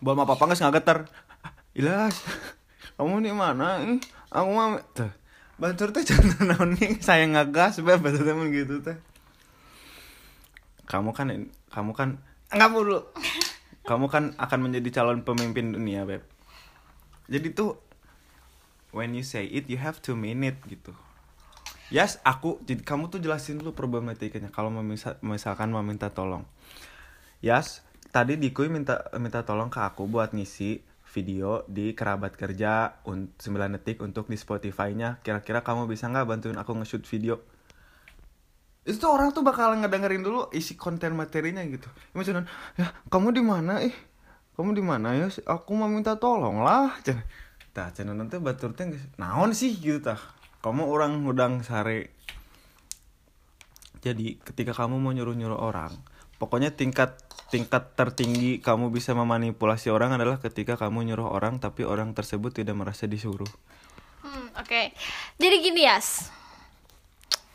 belum 0.00 0.24
apa 0.24 0.40
apa 0.40 0.44
nggak 0.48 0.56
nggak 0.56 0.76
geter 0.80 0.98
ilas 1.76 2.16
kamu 2.96 3.28
di 3.28 3.32
mana? 3.36 3.84
Aku 4.32 4.48
mah 4.56 4.80
tuh 4.96 5.12
batur 5.58 5.90
teh 5.90 6.06
jangan 6.06 6.46
naon 6.54 6.78
nih 6.78 7.02
saya 7.02 7.26
ngagas 7.26 7.82
beb 7.82 7.98
batur 7.98 8.22
teh 8.22 8.34
mun 8.34 8.54
gitu 8.54 8.78
teh. 8.80 8.96
Kamu 10.86 11.12
kan 11.12 11.28
kamu 11.68 11.92
kan 11.92 12.22
nggak 12.48 12.70
dulu 12.72 13.04
kamu 13.84 14.06
kan 14.08 14.24
akan 14.40 14.58
menjadi 14.70 15.02
calon 15.02 15.26
pemimpin 15.26 15.74
dunia 15.74 16.06
beb. 16.06 16.22
Jadi 17.28 17.52
tuh 17.52 17.76
when 18.94 19.12
you 19.12 19.26
say 19.26 19.44
it 19.44 19.68
you 19.68 19.76
have 19.76 20.00
to 20.00 20.14
mean 20.14 20.46
it 20.46 20.56
gitu. 20.70 20.94
Yes 21.92 22.22
aku 22.22 22.62
jadi 22.64 22.80
kamu 22.80 23.10
tuh 23.12 23.18
jelasin 23.18 23.58
dulu 23.60 23.74
problematikanya. 23.74 24.54
Kalau 24.54 24.70
misalkan 25.20 25.74
mau 25.74 25.84
minta 25.84 26.08
tolong. 26.14 26.46
Yes 27.42 27.84
tadi 28.08 28.40
Dikui 28.40 28.72
minta 28.72 29.04
minta 29.20 29.44
tolong 29.44 29.68
ke 29.68 29.82
aku 29.82 30.08
buat 30.08 30.32
ngisi 30.32 30.80
video 31.08 31.64
di 31.64 31.96
kerabat 31.96 32.36
kerja 32.36 33.00
un- 33.08 33.32
9 33.40 33.74
detik 33.80 34.04
untuk 34.04 34.28
di 34.28 34.36
Spotify-nya. 34.36 35.24
Kira-kira 35.24 35.64
kamu 35.64 35.88
bisa 35.88 36.06
nggak 36.06 36.26
bantuin 36.28 36.58
aku 36.60 36.76
nge-shoot 36.76 37.04
video? 37.08 37.40
Itu 38.84 39.04
tuh 39.04 39.10
orang 39.12 39.32
tuh 39.32 39.44
bakal 39.44 39.76
ngedengerin 39.80 40.24
dulu 40.24 40.48
isi 40.52 40.76
konten 40.76 41.16
materinya 41.16 41.64
gitu. 41.64 41.88
Misalnya 42.16 42.48
ya 42.76 42.92
kamu 43.08 43.36
di 43.36 43.42
mana 43.44 43.84
ih? 43.84 43.92
Kamu 44.56 44.72
di 44.72 44.84
mana 44.84 45.16
ya? 45.16 45.28
Aku 45.44 45.76
mau 45.76 45.88
minta 45.88 46.16
tolong 46.16 46.64
lah. 46.64 46.92
Tah 47.76 47.88
channel 47.92 48.16
nanti 48.16 48.40
batur 48.40 48.72
teh 48.72 48.88
naon 49.20 49.52
sih? 49.52 49.76
Gitu 49.76 50.00
tah. 50.00 50.20
Kamu 50.64 50.88
orang 50.88 51.20
udang 51.24 51.60
sare. 51.60 52.16
Jadi 54.00 54.40
ketika 54.40 54.72
kamu 54.72 54.96
mau 54.98 55.12
nyuruh 55.12 55.34
nyuruh 55.34 55.58
orang 55.58 55.92
pokoknya 56.38 56.72
tingkat 56.72 57.18
tingkat 57.48 57.96
tertinggi 57.96 58.60
kamu 58.60 58.92
bisa 58.92 59.16
memanipulasi 59.16 59.88
orang 59.88 60.16
adalah 60.16 60.36
ketika 60.38 60.76
kamu 60.76 61.12
nyuruh 61.12 61.32
orang 61.32 61.60
tapi 61.60 61.84
orang 61.84 62.12
tersebut 62.12 62.52
tidak 62.52 62.76
merasa 62.76 63.08
disuruh 63.08 63.48
Hmm, 64.22 64.50
oke. 64.58 64.82
Jadi 65.38 65.56
gini, 65.62 65.86
Yas. 65.86 66.30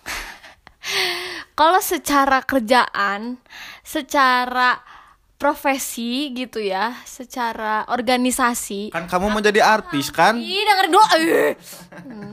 Kalau 1.60 1.84
secara 1.84 2.40
kerjaan, 2.44 3.38
secara 3.84 4.80
profesi 5.44 6.32
gitu 6.32 6.64
ya, 6.64 6.96
secara 7.04 7.84
organisasi, 7.92 8.96
kan 8.96 9.12
kamu 9.12 9.28
mau 9.28 9.44
jadi 9.44 9.60
artis 9.60 10.08
kan 10.08 10.40
Ih, 10.40 10.64
denger 10.64 10.88
dulu. 10.88 11.04
eh. 11.20 11.52
Hmm. 11.92 12.32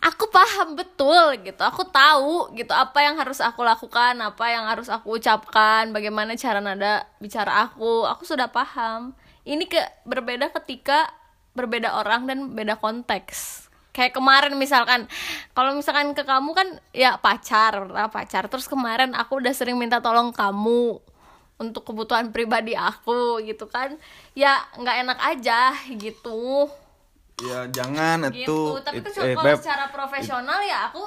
Aku 0.00 0.32
paham 0.32 0.80
betul 0.80 1.36
gitu. 1.44 1.60
Aku 1.60 1.84
tahu 1.92 2.56
gitu 2.56 2.72
apa 2.72 3.04
yang 3.04 3.20
harus 3.20 3.42
aku 3.44 3.60
lakukan, 3.60 4.16
apa 4.16 4.44
yang 4.48 4.64
harus 4.64 4.88
aku 4.88 5.20
ucapkan, 5.20 5.92
bagaimana 5.92 6.32
cara 6.40 6.64
nada 6.64 7.04
bicara 7.20 7.68
aku. 7.68 8.08
Aku 8.08 8.24
sudah 8.24 8.48
paham. 8.48 9.12
Ini 9.44 9.68
ke 9.68 9.76
berbeda 10.08 10.54
ketika 10.56 11.10
berbeda 11.52 12.00
orang 12.00 12.24
dan 12.24 12.54
beda 12.54 12.80
konteks. 12.80 13.68
Kayak 13.92 14.16
kemarin 14.16 14.54
misalkan, 14.56 15.10
kalau 15.52 15.74
misalkan 15.74 16.14
ke 16.14 16.22
kamu 16.22 16.54
kan 16.54 16.68
ya 16.94 17.18
pacar, 17.18 17.74
pertama 17.84 18.08
pacar. 18.08 18.46
Terus 18.46 18.70
kemarin 18.70 19.10
aku 19.12 19.42
udah 19.42 19.52
sering 19.52 19.74
minta 19.74 19.98
tolong 19.98 20.30
kamu 20.30 21.02
untuk 21.56 21.88
kebutuhan 21.88 22.30
pribadi 22.30 22.76
aku 22.76 23.40
gitu 23.42 23.66
kan. 23.66 23.96
Ya 24.32 24.60
nggak 24.76 24.96
enak 25.06 25.18
aja 25.20 25.60
gitu. 25.92 26.68
Ya 27.40 27.68
jangan 27.68 28.32
itu 28.32 28.44
gitu 28.44 28.80
tapi 28.80 29.00
it- 29.00 29.12
kan 29.12 29.24
eh, 29.24 29.34
kalau 29.36 29.56
secara 29.60 29.84
profesional 29.92 30.60
ya 30.62 30.88
aku 30.88 31.04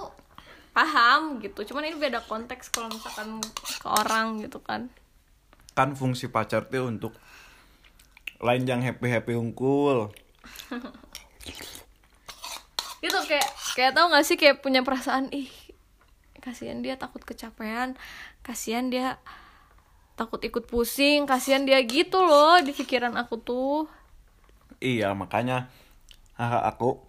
paham 0.74 1.42
gitu. 1.42 1.74
Cuman 1.74 1.90
ini 1.90 1.98
beda 1.98 2.22
konteks 2.24 2.70
kalau 2.70 2.90
misalkan 2.90 3.42
ke 3.60 3.88
orang 3.88 4.42
gitu 4.42 4.62
kan. 4.62 4.90
Kan 5.74 5.94
fungsi 5.94 6.30
pacar 6.30 6.66
tuh 6.68 6.86
untuk 6.86 7.14
lain 8.40 8.64
yang 8.64 8.80
happy 8.80 9.12
happy 9.12 9.34
unggul 9.36 10.16
gitu 13.00 13.20
kayak 13.28 13.48
kayak 13.76 13.92
tau 13.96 14.12
gak 14.12 14.26
sih 14.28 14.36
kayak 14.36 14.60
punya 14.60 14.84
perasaan 14.84 15.32
ih 15.32 15.48
kasihan 16.40 16.80
dia 16.80 16.96
takut 16.96 17.24
kecapean 17.24 17.96
kasihan 18.44 18.88
dia 18.88 19.20
takut 20.20 20.44
ikut 20.44 20.68
pusing 20.68 21.24
kasihan 21.24 21.64
dia 21.64 21.80
gitu 21.88 22.20
loh 22.20 22.60
di 22.60 22.76
pikiran 22.76 23.16
aku 23.16 23.40
tuh. 23.40 23.88
Iya 24.84 25.16
makanya 25.16 25.72
ah, 26.36 26.68
aku 26.68 27.00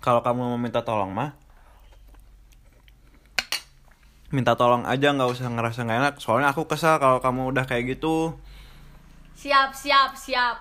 kalau 0.00 0.24
kamu 0.24 0.40
mau 0.48 0.56
minta 0.56 0.80
tolong 0.80 1.12
mah 1.12 1.36
minta 4.32 4.56
tolong 4.56 4.88
aja 4.88 5.12
nggak 5.12 5.28
usah 5.28 5.52
ngerasa 5.52 5.84
nggak 5.84 5.98
enak. 6.00 6.14
Soalnya 6.24 6.56
aku 6.56 6.64
kesal 6.64 6.96
kalau 6.96 7.20
kamu 7.20 7.52
udah 7.52 7.64
kayak 7.68 7.96
gitu. 7.96 8.36
Siap 9.36 9.76
siap 9.76 10.16
siap. 10.16 10.56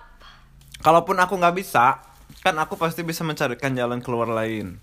Kalaupun 0.84 1.16
aku 1.24 1.40
nggak 1.40 1.56
bisa 1.56 2.04
kan 2.44 2.56
aku 2.60 2.76
pasti 2.76 3.04
bisa 3.08 3.24
mencarikan 3.24 3.72
jalan 3.76 4.04
keluar 4.04 4.28
lain. 4.28 4.76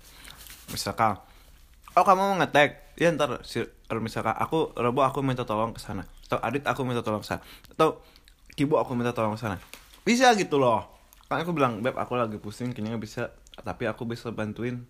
Misalkan 0.73 1.21
oh 1.93 2.05
kamu 2.05 2.33
mau 2.33 2.37
ngetek? 2.41 2.97
Ya 2.97 3.13
ntar 3.13 3.45
si 3.45 3.61
misalkan 4.01 4.33
aku 4.33 4.73
Rebo 4.73 5.05
aku 5.05 5.21
minta 5.21 5.45
tolong 5.45 5.73
ke 5.75 5.81
sana. 5.81 6.05
Atau 6.25 6.41
Adit 6.41 6.65
aku 6.65 6.81
minta 6.81 7.05
tolong 7.05 7.21
ke 7.21 7.27
sana. 7.29 7.41
Atau 7.69 8.01
Kibo 8.55 8.79
aku 8.81 8.97
minta 8.97 9.13
tolong 9.13 9.37
ke 9.37 9.41
sana. 9.41 9.57
Bisa 10.01 10.33
gitu 10.33 10.57
loh. 10.57 10.89
Kan 11.29 11.41
aku 11.41 11.53
bilang 11.53 11.81
beb 11.81 11.97
aku 11.97 12.17
lagi 12.17 12.37
pusing 12.41 12.73
kayaknya 12.73 12.97
nggak 12.97 13.03
bisa. 13.03 13.23
Tapi 13.61 13.85
aku 13.85 14.09
bisa 14.09 14.33
bantuin 14.33 14.85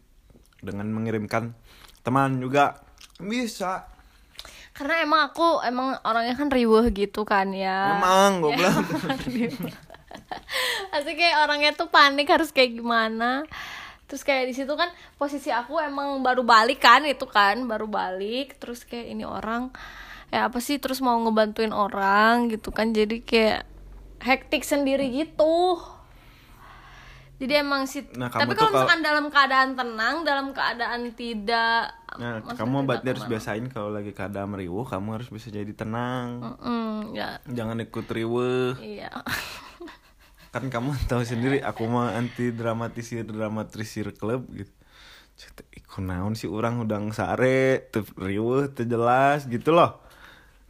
dengan 0.63 0.87
mengirimkan 0.91 1.51
teman 2.05 2.39
juga. 2.39 2.79
Bisa. 3.19 3.91
Karena 4.75 5.07
emang 5.07 5.31
aku 5.31 5.63
emang 5.63 5.95
orangnya 6.03 6.35
kan 6.35 6.51
riweh 6.51 6.91
gitu 6.91 7.23
kan 7.23 7.51
ya. 7.55 7.99
Emang 7.99 8.43
gue 8.43 8.51
bilang. 8.59 8.83
Asli 10.91 11.13
kayak 11.19 11.47
orangnya 11.47 11.71
tuh 11.75 11.87
panik 11.87 12.27
harus 12.27 12.51
kayak 12.51 12.79
gimana 12.79 13.47
terus 14.05 14.21
kayak 14.21 14.49
di 14.49 14.53
situ 14.53 14.73
kan 14.77 14.89
posisi 15.17 15.49
aku 15.49 15.81
emang 15.81 16.21
baru 16.21 16.45
balik 16.45 16.81
kan 16.81 17.01
itu 17.05 17.25
kan 17.25 17.65
baru 17.65 17.89
balik. 17.89 18.57
Terus 18.61 18.85
kayak 18.85 19.11
ini 19.13 19.25
orang 19.25 19.73
ya 20.33 20.49
apa 20.49 20.57
sih 20.61 20.77
terus 20.81 21.01
mau 21.01 21.17
ngebantuin 21.21 21.73
orang? 21.73 22.49
gitu 22.49 22.69
kan. 22.69 22.93
Jadi 22.93 23.25
kayak 23.25 23.65
hektik 24.21 24.65
sendiri 24.65 25.09
gitu. 25.11 25.81
Jadi 27.35 27.51
emang 27.59 27.83
sih 27.83 28.07
Nah, 28.15 28.31
tapi 28.31 28.55
kalau 28.55 28.71
misalkan 28.71 29.03
dalam 29.03 29.27
keadaan 29.27 29.75
tenang 29.75 30.23
dalam 30.23 30.55
keadaan 30.55 31.11
tidak 31.19 31.91
Nah, 32.15 32.39
kamu 32.39 32.87
berarti 32.87 33.11
harus 33.11 33.27
biasain 33.27 33.67
kalau 33.67 33.91
lagi 33.91 34.15
keadaan 34.15 34.55
riuh, 34.55 34.87
kamu 34.87 35.19
harus 35.19 35.27
bisa 35.27 35.51
jadi 35.51 35.67
tenang. 35.75 36.55
Mm, 36.63 37.11
ya. 37.11 37.43
Jangan 37.43 37.83
ikut 37.83 38.07
riuh. 38.07 38.79
iya 38.79 39.11
Kan 40.55 40.71
kamu 40.71 40.95
tahu 41.11 41.27
sendiri 41.27 41.59
aku 41.59 41.83
mah 41.91 42.15
anti 42.15 42.55
dramatisir 42.55 43.27
dramatisir 43.27 44.15
klub 44.15 44.47
gitu. 44.55 44.71
Iku 45.75 45.99
naon 45.99 46.39
sih 46.39 46.47
orang 46.47 46.79
udah 46.79 47.03
sare, 47.11 47.91
riuh, 48.15 48.71
tuh 48.71 48.87
jelas 48.87 49.51
gitu 49.51 49.75
loh. 49.75 49.99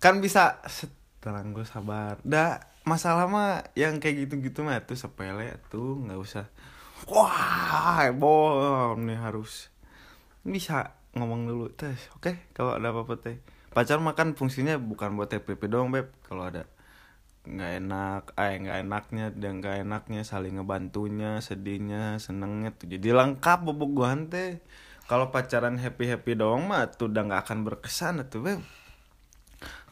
Kan 0.01 0.25
bisa 0.25 0.57
set, 0.65 0.89
tenang 1.21 1.53
gue 1.53 1.61
sabar. 1.69 2.17
Dah 2.25 2.65
masalah 2.81 3.29
mah 3.29 3.61
yang 3.77 4.01
kayak 4.01 4.25
gitu-gitu 4.25 4.65
mah 4.65 4.81
tuh 4.81 4.97
sepele 4.97 5.61
tuh 5.69 6.01
nggak 6.01 6.17
usah. 6.17 6.49
Wah, 7.05 8.01
heboh 8.01 8.97
nih 8.97 9.21
harus 9.21 9.69
bisa 10.41 10.97
ngomong 11.15 11.47
dulu 11.47 11.71
teh 11.71 11.95
oke 12.19 12.51
kalau 12.51 12.75
ada 12.75 12.91
apa-apa 12.91 13.15
teh 13.15 13.35
pacar 13.71 14.03
makan 14.03 14.35
fungsinya 14.35 14.75
bukan 14.75 15.15
buat 15.15 15.31
TPP 15.31 15.71
doang 15.71 15.87
beb 15.87 16.11
kalau 16.27 16.43
ada 16.43 16.67
nggak 17.45 17.71
enak 17.85 18.21
eh 18.41 18.53
nggak 18.57 18.77
enaknya 18.85 19.25
dan 19.37 19.61
nggak 19.61 19.85
enaknya 19.85 20.21
saling 20.25 20.57
ngebantunya 20.57 21.37
sedihnya 21.39 22.17
senengnya 22.17 22.73
tuh. 22.73 22.89
Jadi 22.89 23.13
lengkap 23.13 23.59
bobogohan 23.65 24.27
teh. 24.27 24.59
Kalau 25.05 25.29
pacaran 25.29 25.77
happy 25.77 26.09
happy 26.09 26.33
doang 26.33 26.65
mah 26.65 26.89
tuh 26.89 27.13
udah 27.13 27.29
nggak 27.29 27.41
akan 27.45 27.59
berkesan 27.61 28.25
tuh 28.25 28.41
beb. 28.41 28.61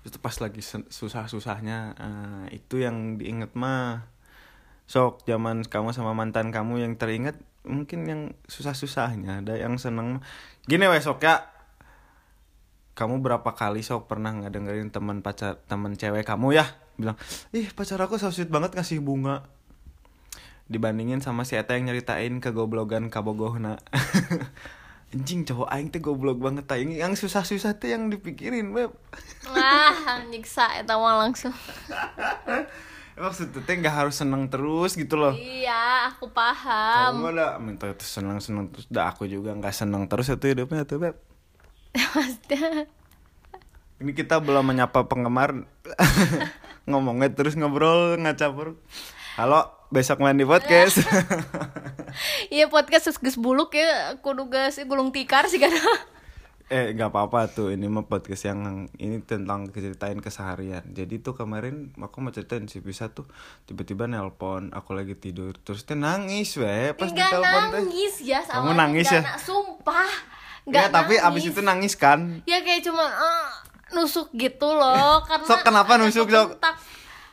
Itu 0.04 0.18
pas 0.20 0.36
lagi 0.42 0.60
susah 0.66 1.30
susahnya 1.30 1.94
itu 2.50 2.82
yang 2.82 3.22
diinget 3.22 3.54
mah. 3.54 4.10
Sok 4.90 5.24
zaman 5.24 5.64
kamu 5.64 5.96
sama 5.96 6.12
mantan 6.12 6.52
kamu 6.52 6.84
yang 6.84 6.94
teringat 7.00 7.40
mungkin 7.64 8.04
yang 8.04 8.22
susah-susahnya 8.52 9.40
ada 9.40 9.56
yang 9.56 9.80
seneng 9.80 10.20
gini 10.68 10.90
wes 10.92 11.08
sok 11.08 11.24
ya. 11.24 11.48
Kamu 12.94 13.26
berapa 13.26 13.58
kali 13.58 13.82
sok 13.82 14.06
pernah 14.12 14.36
nggak 14.36 14.54
dengerin 14.54 14.90
teman 14.92 15.26
pacar 15.26 15.62
teman 15.66 15.96
cewek 15.96 16.28
kamu 16.28 16.62
ya 16.62 16.83
bilang 17.00 17.18
ih 17.56 17.68
pacar 17.74 18.00
aku 18.02 18.22
so 18.22 18.30
sweet 18.30 18.50
banget 18.50 18.78
ngasih 18.78 19.02
bunga. 19.02 19.46
Dibandingin 20.68 21.20
sama 21.20 21.44
si 21.44 21.60
Eta 21.60 21.76
yang 21.76 21.92
nyeritain 21.92 22.40
kegoblogan 22.40 23.12
kabogohna. 23.12 23.78
Anjing 25.14 25.46
cowok 25.46 25.70
aing 25.70 25.94
teh 25.94 26.02
goblok 26.02 26.42
banget 26.42 26.66
aing 26.74 26.98
yang 26.98 27.14
susah-susah 27.14 27.78
tuh 27.78 27.94
yang 27.94 28.10
dipikirin 28.10 28.74
beb. 28.74 28.90
Ah 29.54 30.26
nyiksa 30.26 30.82
eta 30.82 30.98
mah 30.98 31.22
langsung. 31.22 31.54
Maksudnya 33.14 33.62
teh 33.62 33.78
nggak 33.78 33.94
harus 33.94 34.18
seneng 34.18 34.50
terus 34.50 34.98
gitu 34.98 35.14
loh. 35.14 35.38
Iya 35.38 36.10
aku 36.10 36.34
kamu 36.34 36.34
paham 36.34 37.30
ada 37.30 37.62
minta 37.62 37.86
itu 37.86 38.02
seneng 38.02 38.42
seneng 38.42 38.74
terus 38.74 38.90
dah 38.90 39.14
aku 39.14 39.30
juga 39.30 39.54
nggak 39.54 39.70
seneng 39.86 40.10
terus 40.10 40.34
itu 40.34 40.50
hidupnya 40.50 40.82
tuh 40.82 40.98
beb. 40.98 41.16
Maksudnya? 42.18 42.90
Ini 44.02 44.12
kita 44.18 44.42
belum 44.42 44.66
menyapa 44.66 45.06
penggemar 45.06 45.62
ngomongnya 46.84 47.32
terus 47.32 47.56
ngobrol 47.56 48.20
ngacapur 48.20 48.76
halo 49.34 49.72
besok 49.90 50.20
main 50.20 50.36
di 50.36 50.46
podcast. 50.46 51.00
Iya 52.54 52.70
podcast 52.70 53.10
geus 53.18 53.42
buluk 53.42 53.74
ya 53.74 54.22
kudu 54.22 54.46
geus 54.46 54.78
gulung 54.86 55.10
tikar 55.10 55.50
sih 55.50 55.58
kan. 55.58 55.74
Eh 56.70 56.94
nggak 56.94 57.10
apa-apa 57.10 57.50
tuh 57.50 57.74
ini 57.74 57.90
mah 57.90 58.06
podcast 58.06 58.46
yang 58.46 58.86
ini 59.02 59.18
tentang 59.26 59.66
ceritain 59.74 60.22
keseharian. 60.22 60.86
Jadi 60.94 61.26
tuh 61.26 61.34
kemarin 61.34 61.90
aku 61.98 62.22
mau 62.22 62.30
ceritain 62.30 62.70
si 62.70 62.86
bisa 62.86 63.10
tuh 63.10 63.26
tiba-tiba 63.66 64.06
nelpon 64.06 64.70
aku 64.70 64.94
lagi 64.94 65.18
tidur 65.18 65.58
terus 65.58 65.90
teh 65.90 65.98
nangis 65.98 66.54
weh. 66.62 66.94
Pas 66.94 67.10
Nggak 67.10 67.34
ditelepon 67.34 67.64
nangis 67.82 68.14
ya 68.22 68.40
Kamu 68.46 68.72
nangis 68.78 69.08
ya? 69.10 69.22
sumpah. 69.42 70.10
Ya 70.64 70.86
nggak 70.86 70.90
tapi 70.94 71.14
abis 71.18 71.44
itu 71.50 71.62
nangis 71.66 71.98
kan? 71.98 72.46
Ya 72.46 72.62
kayak 72.62 72.86
cuma 72.86 73.10
eh, 73.10 73.50
nusuk 73.94 74.34
gitu 74.34 74.68
loh 74.74 75.22
karena 75.30 75.48
Sok, 75.48 75.62
kenapa 75.64 75.96
nusuk, 76.02 76.28
Sok? 76.28 76.58
kebentak. 76.58 76.76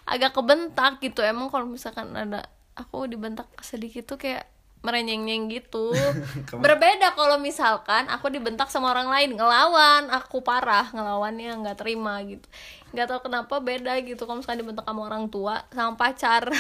agak 0.06 0.32
kebentak 0.34 0.92
gitu 1.02 1.20
emang 1.24 1.48
kalau 1.48 1.66
misalkan 1.66 2.12
ada 2.12 2.46
aku 2.76 3.08
dibentak 3.08 3.46
sedikit 3.62 4.04
tuh 4.06 4.18
kayak 4.18 4.46
merenyeng-nyeng 4.80 5.52
gitu. 5.52 5.92
Berbeda 6.64 7.12
kalau 7.12 7.36
misalkan 7.36 8.08
aku 8.08 8.32
dibentak 8.32 8.72
sama 8.72 8.96
orang 8.96 9.12
lain 9.12 9.36
ngelawan 9.36 10.08
aku 10.08 10.40
parah 10.40 10.88
ngelawannya 10.92 11.52
nggak 11.60 11.84
terima 11.84 12.16
gitu. 12.24 12.48
Nggak 12.96 13.06
tahu 13.12 13.20
kenapa 13.28 13.60
beda 13.60 14.00
gitu 14.00 14.24
kalau 14.24 14.40
misalkan 14.40 14.64
dibentak 14.64 14.88
sama 14.88 15.02
orang 15.04 15.28
tua 15.28 15.68
sama 15.68 16.00
pacar. 16.00 16.48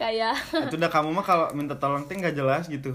Kayak 0.00 0.36
itu 0.52 0.76
udah 0.76 0.92
kamu 0.92 1.08
mah 1.08 1.24
kalau 1.24 1.46
minta 1.56 1.72
tolong 1.80 2.04
teh 2.04 2.20
nggak 2.20 2.36
jelas 2.36 2.68
gitu 2.68 2.92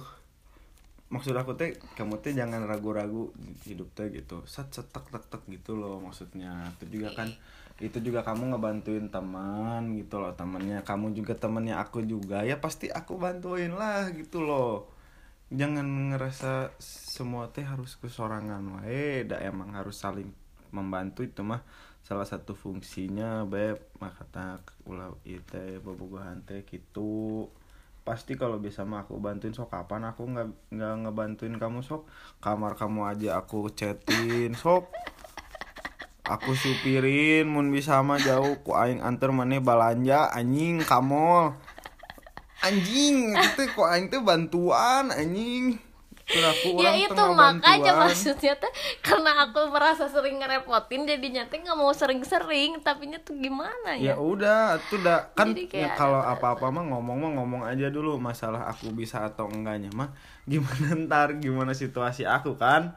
maksud 1.12 1.36
aku 1.36 1.60
teh 1.60 1.76
kamu 2.00 2.24
teh 2.24 2.32
jangan 2.32 2.64
ragu-ragu 2.64 3.36
hidup 3.68 3.92
teh 3.92 4.08
gitu. 4.10 4.48
Set 4.48 4.72
set 4.72 4.88
tek 4.90 5.06
tek 5.12 5.28
tek 5.28 5.44
gitu 5.52 5.76
loh 5.76 6.00
maksudnya. 6.00 6.72
Itu 6.80 6.88
juga 6.88 7.12
kan 7.14 7.30
itu 7.82 7.98
juga 8.00 8.24
kamu 8.24 8.56
ngebantuin 8.56 9.10
teman 9.10 9.98
gitu 9.98 10.22
loh 10.22 10.38
temannya 10.38 10.86
kamu 10.86 11.18
juga 11.18 11.34
temannya 11.34 11.82
aku 11.82 12.06
juga 12.06 12.46
ya 12.46 12.62
pasti 12.62 12.88
aku 12.88 13.20
bantuin 13.20 13.76
lah 13.76 14.10
gitu 14.16 14.40
loh. 14.42 14.88
Jangan 15.52 16.16
ngerasa 16.16 16.80
semua 16.80 17.52
teh 17.52 17.68
harus 17.68 18.00
kesorangan 18.00 18.64
wae. 18.80 19.28
Dah 19.28 19.44
emang 19.44 19.76
harus 19.76 20.00
saling 20.00 20.32
membantu 20.72 21.28
itu 21.28 21.44
mah 21.44 21.60
salah 22.08 22.24
satu 22.24 22.56
fungsinya 22.56 23.44
beb. 23.44 23.84
Makata 24.00 24.64
ulah 24.88 25.12
itu 25.28 25.60
bobogohan 25.84 26.40
teh 26.48 26.64
gitu 26.64 27.52
pasti 28.02 28.34
kalau 28.34 28.58
bisa 28.58 28.82
mah 28.82 29.06
aku 29.06 29.22
bantuin 29.22 29.54
sok 29.54 29.70
kapan 29.70 30.10
aku 30.10 30.26
nggak 30.26 30.48
nggak 30.74 30.96
ngebantuin 31.06 31.56
kamu 31.62 31.86
sok? 31.86 32.10
Kamar 32.42 32.74
kamu 32.74 33.08
aja 33.08 33.42
aku 33.42 33.70
chatin 33.74 34.58
sok. 34.58 34.90
Aku 36.26 36.56
supirin 36.56 37.50
mun 37.50 37.70
bisa 37.70 38.00
mah 38.02 38.22
jauh. 38.22 38.62
Ku 38.64 38.78
aing 38.78 39.02
anter 39.04 39.30
maneh 39.36 39.62
balanja 39.62 40.32
anjing 40.32 40.82
kamu 40.82 41.54
anjing 42.62 43.34
itu 43.34 43.64
ku 43.74 43.82
aing 43.82 44.14
teh 44.14 44.22
bantuan 44.22 45.10
anjing 45.10 45.82
Aku 46.32 46.80
ya 46.80 46.96
itu 46.96 47.24
makanya 47.36 47.92
bantuan. 47.92 48.08
maksudnya 48.08 48.54
tuh 48.56 48.72
karena 49.04 49.32
aku 49.44 49.68
merasa 49.68 50.08
sering 50.08 50.40
ngerepotin 50.40 51.04
jadinya 51.04 51.44
tuh 51.52 51.60
nggak 51.60 51.76
mau 51.76 51.92
sering-sering 51.92 52.80
tapinya 52.80 53.20
tuh 53.20 53.36
gimana 53.36 54.00
ya? 54.00 54.14
Ya, 54.14 54.16
udah 54.16 54.80
itu 54.80 54.96
udah 55.04 55.36
kan 55.36 55.52
ya 55.52 55.92
kalau 56.00 56.24
apa-apa 56.24 56.72
mah 56.72 56.88
ngomong 56.88 57.18
mah 57.20 57.32
ngomong 57.36 57.62
aja 57.68 57.92
dulu 57.92 58.16
masalah 58.16 58.72
aku 58.72 58.96
bisa 58.96 59.28
atau 59.28 59.52
enggaknya 59.52 59.92
mah 59.92 60.16
gimana 60.48 60.96
ntar 61.08 61.36
gimana 61.36 61.76
situasi 61.76 62.24
aku 62.24 62.56
kan? 62.56 62.96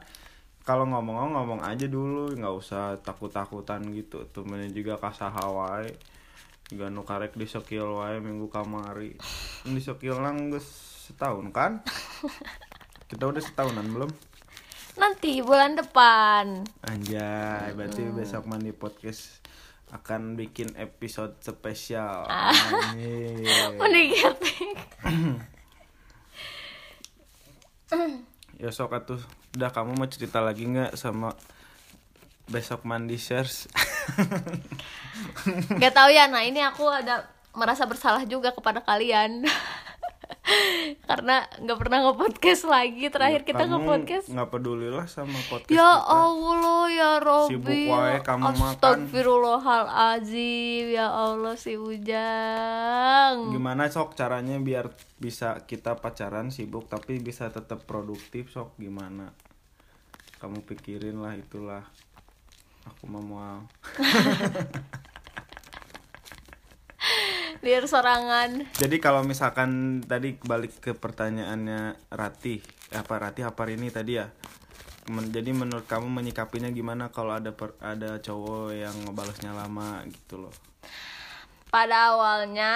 Kalau 0.65 0.89
ngomong 0.89 1.35
ngomong 1.35 1.61
aja 1.61 1.85
dulu 1.85 2.33
nggak 2.33 2.55
usah 2.55 2.97
takut-takutan 3.05 3.85
gitu. 3.93 4.25
Temennya 4.33 4.73
juga 4.73 4.97
kasah 4.97 5.29
Hawaii 5.29 5.93
juga 6.65 6.89
nu 6.89 7.05
karek 7.05 7.37
di 7.37 7.45
sekil 7.45 7.85
wae 7.85 8.17
minggu 8.17 8.49
kamari. 8.49 9.13
Di 9.61 9.81
sekil 9.83 10.17
nang 10.17 10.49
geus 10.49 10.95
setahun 11.05 11.53
kan 11.53 11.85
kita 13.05 13.23
udah 13.29 13.41
setahunan 13.41 13.85
belum 13.89 14.11
nanti 14.95 15.43
bulan 15.43 15.75
depan 15.75 16.63
Anjay, 16.87 17.75
berarti 17.75 18.07
besok 18.09 18.47
mandi 18.47 18.71
podcast 18.71 19.45
akan 19.93 20.33
bikin 20.35 20.73
episode 20.75 21.37
spesial. 21.39 22.25
Ah. 22.27 22.51
Mending 23.79 24.11
Ya 28.59 28.71
sok 28.71 28.97
atuh. 28.97 29.21
Udah 29.55 29.69
kamu 29.71 29.95
mau 29.95 30.07
cerita 30.09 30.43
lagi 30.43 30.67
nggak 30.67 30.97
sama 30.99 31.31
besok 32.49 32.83
mandi 32.83 33.15
shares? 33.15 33.67
Gak 35.81 35.95
tahu 35.95 36.11
ya, 36.11 36.27
nah 36.27 36.43
ini 36.43 36.59
aku 36.59 36.85
ada 36.91 37.25
merasa 37.55 37.87
bersalah 37.87 38.27
juga 38.27 38.51
kepada 38.51 38.83
kalian 38.83 39.47
Karena 41.05 41.41
nggak 41.57 41.77
pernah 41.77 41.99
nge-podcast 42.05 42.63
lagi, 42.65 43.09
terakhir 43.09 43.41
kita 43.41 43.65
Kamu 43.65 43.81
nge-podcast 43.81 44.25
nggak 44.29 44.49
peduli 44.49 44.89
lah 44.89 45.05
sama 45.05 45.37
podcast 45.49 45.69
Ya 45.69 45.81
kita. 45.81 46.07
Allah 46.07 46.83
ya 46.87 47.11
Sibuk 47.17 47.65
Robbi 47.65 47.81
wae 47.89 48.17
kamu 48.21 48.43
makan. 48.45 48.61
Astagfirullahaladzim 48.77 50.85
Ya 50.91 51.07
Allah 51.09 51.55
si 51.57 51.73
Ujang 51.73 53.49
Gimana 53.49 53.87
sok 53.87 54.13
caranya 54.13 54.57
biar 54.57 54.89
bisa 55.15 55.63
kita 55.63 55.95
pacaran 55.97 56.49
sibuk 56.49 56.85
tapi 56.85 57.17
bisa 57.17 57.49
tetap 57.49 57.81
produktif 57.83 58.49
sok 58.49 58.77
gimana? 58.77 59.33
Kamu 60.37 60.61
pikirin 60.61 61.17
lah 61.17 61.33
itulah. 61.33 61.81
Aku 62.85 63.07
mau 63.07 63.23
liar 67.65 67.89
sorangan 67.89 68.69
Jadi 68.77 69.01
kalau 69.01 69.25
misalkan 69.25 69.99
tadi 70.05 70.37
balik 70.45 70.77
ke 70.77 70.93
pertanyaannya 70.93 71.97
Rati, 72.13 72.61
apa 72.93 73.13
Rati 73.17 73.41
apa 73.41 73.65
ini 73.65 73.89
tadi 73.89 74.21
ya? 74.21 74.29
Men- 75.09 75.33
jadi 75.33 75.49
menurut 75.49 75.89
kamu 75.89 76.05
menyikapinya 76.05 76.69
gimana 76.69 77.09
kalau 77.09 77.33
ada 77.33 77.57
per- 77.57 77.77
ada 77.81 78.21
cowok 78.21 78.69
yang 78.77 78.95
ngebalasnya 79.09 79.51
lama 79.57 80.05
gitu 80.05 80.45
loh? 80.45 80.53
pada 81.75 82.15
awalnya 82.15 82.71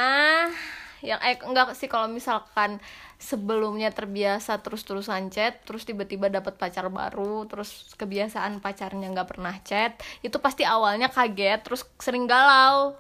yang 1.00 1.24
eh 1.24 1.40
enggak 1.40 1.72
sih 1.72 1.88
kalau 1.88 2.12
misalkan 2.12 2.84
sebelumnya 3.16 3.96
terbiasa 3.96 4.60
terus-terusan 4.60 5.32
chat 5.32 5.64
terus 5.64 5.88
tiba-tiba 5.88 6.28
dapat 6.28 6.60
pacar 6.60 6.92
baru 6.92 7.48
terus 7.48 7.96
kebiasaan 7.96 8.60
pacarnya 8.60 9.08
nggak 9.08 9.30
pernah 9.32 9.56
chat 9.64 9.96
itu 10.20 10.36
pasti 10.44 10.68
awalnya 10.68 11.08
kaget 11.08 11.64
terus 11.64 11.88
sering 12.04 12.28
galau 12.28 13.00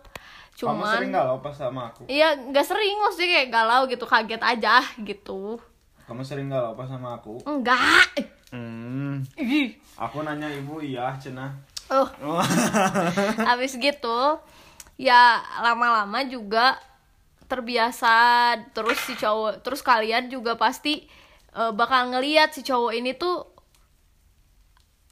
kamu 0.62 0.84
sering 0.84 1.10
cuman 1.10 1.18
galau 1.18 1.38
pas 1.40 1.54
sama 1.54 1.82
aku? 1.88 2.04
iya 2.06 2.36
nggak 2.36 2.64
sering 2.64 2.96
maksudnya 2.98 3.30
kayak 3.38 3.50
galau 3.50 3.82
gitu 3.86 4.04
kaget 4.04 4.42
aja 4.42 4.76
gitu 5.00 5.56
Kamu 6.04 6.22
sering 6.22 6.48
galau 6.48 6.74
pas 6.74 6.86
sama 6.86 7.16
aku? 7.16 7.40
enggak 7.44 7.80
Hmm, 8.50 9.22
Ih. 9.36 9.78
aku 9.94 10.22
nanya 10.22 10.50
ibu 10.50 10.82
iya 10.82 11.14
cenah. 11.16 11.54
oh 11.88 12.10
habis 13.46 13.74
gitu 13.74 14.20
ya 14.96 15.38
lama-lama 15.60 16.22
juga 16.24 16.82
terbiasa 17.46 18.14
terus 18.72 18.98
si 19.02 19.14
cowok 19.14 19.62
terus 19.62 19.82
kalian 19.82 20.28
juga 20.28 20.54
pasti 20.54 21.06
eh, 21.52 21.72
bakal 21.72 22.10
ngelihat 22.10 22.50
si 22.50 22.62
cowok 22.62 22.94
ini 22.94 23.14
tuh 23.14 23.49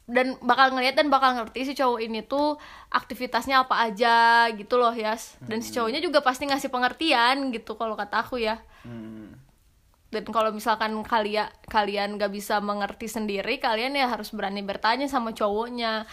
dan 0.08 0.40
bakal 0.40 0.72
ngelihat 0.72 0.96
dan 0.96 1.12
bakal 1.12 1.36
ngerti 1.36 1.68
si 1.68 1.72
cowok 1.76 2.00
ini 2.00 2.24
tuh 2.24 2.56
aktivitasnya 2.88 3.68
apa 3.68 3.84
aja 3.84 4.48
gitu 4.56 4.80
loh 4.80 4.96
Yas. 4.96 5.36
Dan 5.44 5.60
si 5.60 5.68
cowoknya 5.76 6.00
juga 6.00 6.24
pasti 6.24 6.48
ngasih 6.48 6.72
pengertian 6.72 7.52
gitu 7.52 7.76
kalau 7.76 7.92
kata 7.92 8.24
aku 8.24 8.40
ya. 8.40 8.56
Hmm. 8.88 9.36
dan 10.08 10.24
kalau 10.32 10.48
misalkan 10.48 10.96
kalian 11.04 11.52
kalian 11.68 12.16
gak 12.16 12.32
bisa 12.32 12.64
mengerti 12.64 13.12
sendiri 13.12 13.60
kalian 13.60 13.92
ya 13.92 14.08
harus 14.08 14.32
berani 14.32 14.64
bertanya 14.64 15.04
sama 15.04 15.36
cowoknya. 15.36 16.08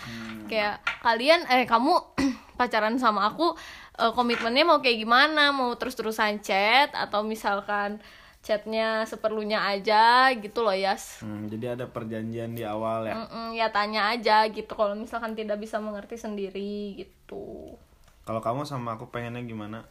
Kayak 0.51 0.84
kalian 0.99 1.47
eh 1.47 1.63
kamu 1.63 1.95
pacaran 2.60 2.99
sama 2.99 3.31
aku 3.31 3.55
eh, 3.95 4.12
komitmennya 4.12 4.67
mau 4.67 4.84
kayak 4.84 4.99
gimana? 4.99 5.55
Mau 5.55 5.71
terus 5.79 5.95
terusan 5.95 6.43
chat? 6.43 6.91
Atau 6.91 7.23
misalkan 7.23 8.03
chatnya 8.45 9.01
seperlunya 9.03 9.58
aja 9.58 10.29
gitu 10.31 10.62
loh 10.62 10.71
Yas 10.71 11.25
Hmm, 11.25 11.49
jadi 11.49 11.73
ada 11.73 11.89
perjanjian 11.89 12.53
di 12.53 12.62
awal 12.62 13.10
ya. 13.10 13.17
Mm-mm, 13.17 13.58
ya 13.58 13.73
tanya 13.73 14.13
aja 14.13 14.45
gitu 14.47 14.69
kalau 14.71 14.93
misalkan 14.93 15.34
tidak 15.34 15.58
bisa 15.58 15.81
mengerti 15.81 16.15
sendiri 16.15 16.93
gitu 16.95 17.73
Kalau 18.21 18.41
kamu 18.41 18.62
sama 18.63 18.93
aku 18.95 19.10
pengennya 19.10 19.41
gimana? 19.41 19.81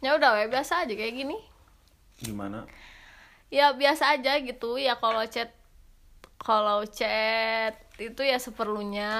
ya 0.00 0.14
udah 0.14 0.38
we, 0.38 0.48
biasa 0.48 0.88
aja 0.88 0.94
kayak 0.94 1.14
gini 1.14 1.36
Gimana? 2.18 2.64
ya 3.48 3.72
biasa 3.72 4.16
aja 4.16 4.36
gitu 4.40 4.76
ya 4.76 4.96
kalau 4.96 5.20
chat 5.24 5.52
kalau 6.38 6.84
chat 6.84 7.74
itu 7.98 8.22
ya 8.22 8.36
seperlunya 8.38 9.10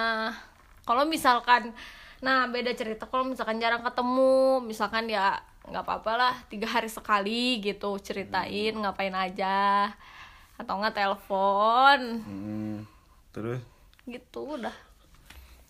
kalau 0.85 1.05
misalkan 1.05 1.73
nah 2.19 2.47
beda 2.47 2.75
cerita 2.75 3.07
kalau 3.07 3.25
misalkan 3.25 3.59
jarang 3.59 3.83
ketemu 3.83 4.63
misalkan 4.63 5.07
ya 5.07 5.39
nggak 5.69 5.85
apa-apa 5.85 6.13
lah 6.15 6.35
tiga 6.49 6.67
hari 6.67 6.89
sekali 6.89 7.61
gitu 7.61 7.97
ceritain 7.99 8.73
ngapain 8.73 9.13
aja 9.13 9.93
atau 10.57 10.75
nggak 10.77 10.97
telepon 10.97 12.01
Hmm, 12.21 12.77
terus? 13.31 13.61
gitu 14.05 14.57
udah 14.57 14.75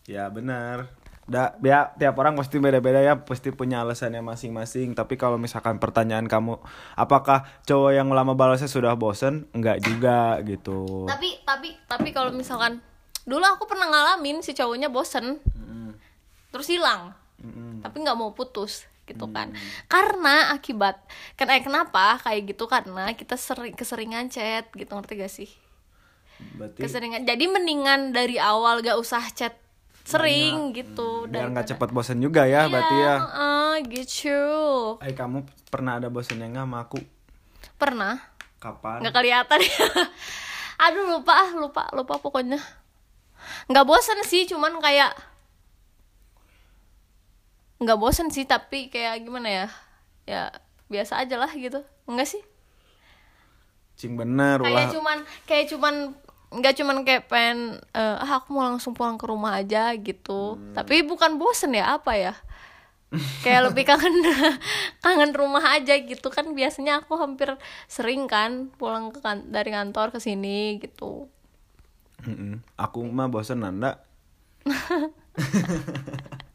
Ya 0.09 0.33
benar. 0.33 0.89
Da, 1.29 1.53
ya, 1.61 1.93
tiap 1.93 2.17
orang 2.17 2.33
pasti 2.33 2.57
beda-beda 2.57 2.97
ya, 2.97 3.21
pasti 3.21 3.53
punya 3.53 3.85
alasannya 3.85 4.25
masing-masing. 4.25 4.97
Tapi 4.97 5.21
kalau 5.21 5.37
misalkan 5.37 5.77
pertanyaan 5.77 6.25
kamu, 6.25 6.57
apakah 6.97 7.45
cowok 7.69 7.93
yang 7.93 8.09
lama 8.09 8.33
balasnya 8.33 8.73
sudah 8.73 8.97
bosen? 8.97 9.45
Enggak 9.53 9.85
juga 9.85 10.41
gitu. 10.41 11.05
tapi 11.05 11.37
tapi 11.45 11.77
tapi 11.85 12.09
kalau 12.17 12.33
misalkan 12.33 12.81
dulu 13.29 13.45
aku 13.45 13.69
pernah 13.69 13.85
ngalamin 13.85 14.41
si 14.41 14.57
cowoknya 14.57 14.89
bosen 14.89 15.37
Mm, 15.53 15.93
terus 16.49 16.73
hilang 16.73 17.13
mm, 17.37 17.85
tapi 17.85 18.01
nggak 18.01 18.17
mau 18.17 18.33
putus 18.33 18.89
gitu 19.09 19.27
kan. 19.33 19.57
Karena 19.89 20.53
akibat 20.53 21.01
kan 21.35 21.49
eh 21.49 21.65
kenapa 21.65 22.21
kayak 22.21 22.53
gitu? 22.53 22.69
Karena 22.69 23.11
kita 23.17 23.41
sering 23.41 23.73
keseringan 23.73 24.29
chat 24.29 24.69
gitu 24.77 24.93
ngerti 24.93 25.13
gak 25.17 25.33
sih? 25.33 25.51
Berarti 26.55 26.85
keseringan 26.85 27.25
jadi 27.25 27.45
mendingan 27.49 28.13
dari 28.13 28.37
awal 28.37 28.85
gak 28.85 29.01
usah 29.01 29.25
chat 29.33 29.57
sering 30.09 30.73
gitu 30.73 31.29
biar 31.29 31.53
nggak 31.53 31.77
cepat 31.77 31.93
bosen 31.93 32.17
juga 32.25 32.49
ya, 32.49 32.65
berarti 32.65 32.97
ya. 32.97 33.17
Heeh, 33.21 33.73
gitu. 33.93 34.41
Eh 35.05 35.13
kamu 35.13 35.45
pernah 35.69 36.01
ada 36.01 36.09
bosennya 36.09 36.49
nggak 36.49 36.65
sama 36.65 36.79
aku? 36.81 36.99
pernah. 37.79 38.19
Kapan? 38.59 39.05
nggak 39.07 39.15
kelihatan. 39.15 39.59
Ya 39.63 39.87
aduh 40.89 41.19
lupa 41.19 41.33
ah 41.35 41.51
lupa 41.55 41.83
lupa 41.95 42.15
pokoknya. 42.19 42.59
Nggak 43.71 43.87
bosan 43.87 44.19
sih 44.27 44.49
cuman 44.51 44.81
kayak 44.83 45.15
nggak 47.79 47.99
bosan 47.99 48.29
sih 48.31 48.43
tapi 48.45 48.91
kayak 48.91 49.23
gimana 49.23 49.49
ya? 49.49 49.67
Ya 50.27 50.43
biasa 50.91 51.23
aja 51.23 51.39
lah 51.39 51.51
gitu. 51.55 51.81
Enggak 52.07 52.29
sih? 52.31 52.43
Cing 53.99 54.15
bener 54.15 54.63
kayak 54.63 54.89
ulah. 54.89 54.93
cuman 54.95 55.19
kayak 55.45 55.67
cuman 55.75 55.95
nggak 56.49 56.75
cuman 56.81 56.97
kayak 57.05 57.27
pengen 57.29 57.77
eh, 57.93 58.17
ah 58.25 58.41
aku 58.41 58.55
mau 58.55 58.65
langsung 58.65 58.95
pulang 58.95 59.19
ke 59.19 59.27
rumah 59.27 59.59
aja 59.59 59.91
gitu. 59.95 60.57
Tapi 60.73 61.03
bukan 61.03 61.37
bosen 61.37 61.75
ya 61.75 61.99
apa 61.99 62.15
ya? 62.15 62.35
Kayak 63.41 63.73
lebih 63.73 63.89
kangen 63.89 64.15
kangen 65.05 65.33
rumah 65.33 65.65
aja 65.75 65.97
gitu. 65.99 66.29
Kan 66.29 66.53
biasanya 66.55 67.03
aku 67.03 67.17
hampir 67.17 67.57
sering 67.89 68.29
kan 68.29 68.69
pulang 68.77 69.11
ke 69.11 69.19
kan- 69.19 69.49
dari 69.49 69.73
kantor 69.73 70.13
ke 70.15 70.19
sini 70.21 70.79
gitu. 70.79 71.27
Mm-mm. 72.27 72.61
Aku 72.77 73.07
mah 73.07 73.31
bosen 73.31 73.63
nanda. 73.63 74.03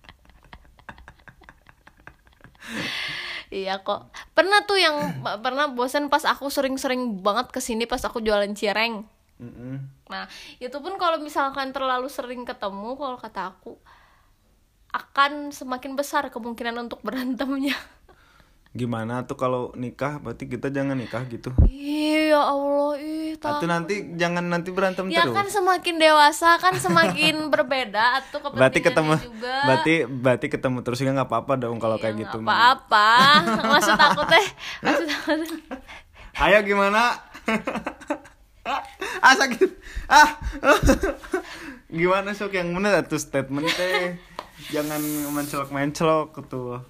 iya 3.53 3.85
kok 3.85 4.09
pernah 4.33 4.65
tuh 4.65 4.81
yang 4.81 5.21
pernah 5.45 5.69
bosen 5.69 6.09
pas 6.09 6.25
aku 6.25 6.49
sering-sering 6.49 7.21
banget 7.21 7.53
ke 7.53 7.61
sini 7.61 7.85
pas 7.85 8.01
aku 8.01 8.17
jualan 8.17 8.49
cireng 8.57 9.05
Mm-mm. 9.41 9.75
Nah, 10.07 10.29
itu 10.61 10.77
pun 10.77 10.93
kalau 11.01 11.17
misalkan 11.17 11.73
terlalu 11.73 12.05
sering 12.07 12.45
ketemu, 12.45 12.95
kalau 12.95 13.17
kata 13.17 13.51
aku 13.51 13.75
akan 14.93 15.49
semakin 15.49 15.97
besar 15.97 16.29
kemungkinan 16.29 16.77
untuk 16.77 17.01
berantemnya. 17.01 17.73
Gimana 18.73 19.21
tuh 19.21 19.33
kalau 19.33 19.69
nikah? 19.73 20.17
Berarti 20.17 20.45
kita 20.45 20.67
jangan 20.67 20.97
nikah 20.97 21.21
gitu. 21.25 21.53
Iya 21.63 22.35
Allah, 22.35 22.97
ih 22.97 23.37
tak. 23.37 23.61
Atau 23.61 23.69
nanti 23.69 23.93
jangan 24.13 24.41
nanti 24.43 24.69
berantem 24.69 25.05
Ya 25.07 25.23
terus. 25.23 25.35
kan 25.35 25.45
semakin 25.47 25.95
dewasa 25.95 26.57
kan 26.57 26.73
semakin 26.75 27.35
berbeda 27.53 28.17
atau 28.19 28.41
berarti 28.49 28.81
ketemu 28.81 29.13
juga. 29.15 29.55
berarti 29.63 29.93
berarti 30.03 30.47
ketemu 30.47 30.77
terus 30.81 30.97
ya 30.97 31.11
nggak 31.11 31.29
apa-apa 31.29 31.53
dong 31.59 31.77
kalau 31.77 31.95
kayak 31.95 32.15
Ya, 32.15 32.21
gitu 32.25 32.37
nggak 32.39 32.49
mah. 32.49 32.57
apa-apa. 32.73 33.09
Maksud 33.71 33.93
aku 33.95 34.21
teh, 34.25 34.45
maksud 34.79 35.07
aku 35.07 35.31
teh. 35.37 35.61
ayo 36.35 36.57
gimana 36.61 37.13
ah 39.21 39.33
sakit 39.35 39.69
ah 40.07 40.33
gimana 41.87 42.33
sok 42.33 42.53
yang 42.53 42.73
bener 42.73 43.05
tuh 43.05 43.17
statement 43.17 43.69
teh 43.69 44.17
jangan 44.67 44.97
mencelok-mencelok 45.29 46.41
tuh 46.43 46.81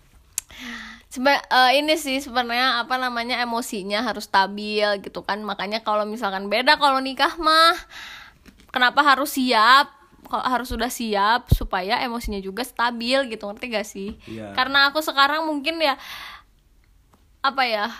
Seba- 1.13 1.45
eh, 1.45 1.77
ini 1.77 1.93
sih 1.93 2.17
sebenarnya 2.25 2.81
apa 2.81 2.97
namanya 2.97 3.37
emosinya 3.45 4.01
harus 4.01 4.25
stabil 4.25 4.81
gitu 5.05 5.21
kan. 5.21 5.37
Makanya 5.45 5.85
kalau 5.85 6.09
misalkan 6.09 6.49
beda 6.49 6.81
kalau 6.81 6.97
nikah 6.97 7.37
mah 7.37 7.77
kenapa 8.73 9.05
harus 9.05 9.37
siap? 9.37 9.93
Kok 10.25 10.41
harus 10.41 10.73
sudah 10.73 10.89
siap 10.89 11.53
supaya 11.53 12.01
emosinya 12.01 12.41
juga 12.41 12.65
stabil 12.65 13.29
gitu 13.29 13.45
ngerti 13.45 13.65
gak 13.69 13.85
sih? 13.85 14.17
Iya. 14.25 14.57
karena 14.57 14.89
aku 14.89 15.05
sekarang 15.05 15.45
mungkin 15.45 15.77
ya 15.77 15.93
apa 17.45 17.61
ya 17.69 17.93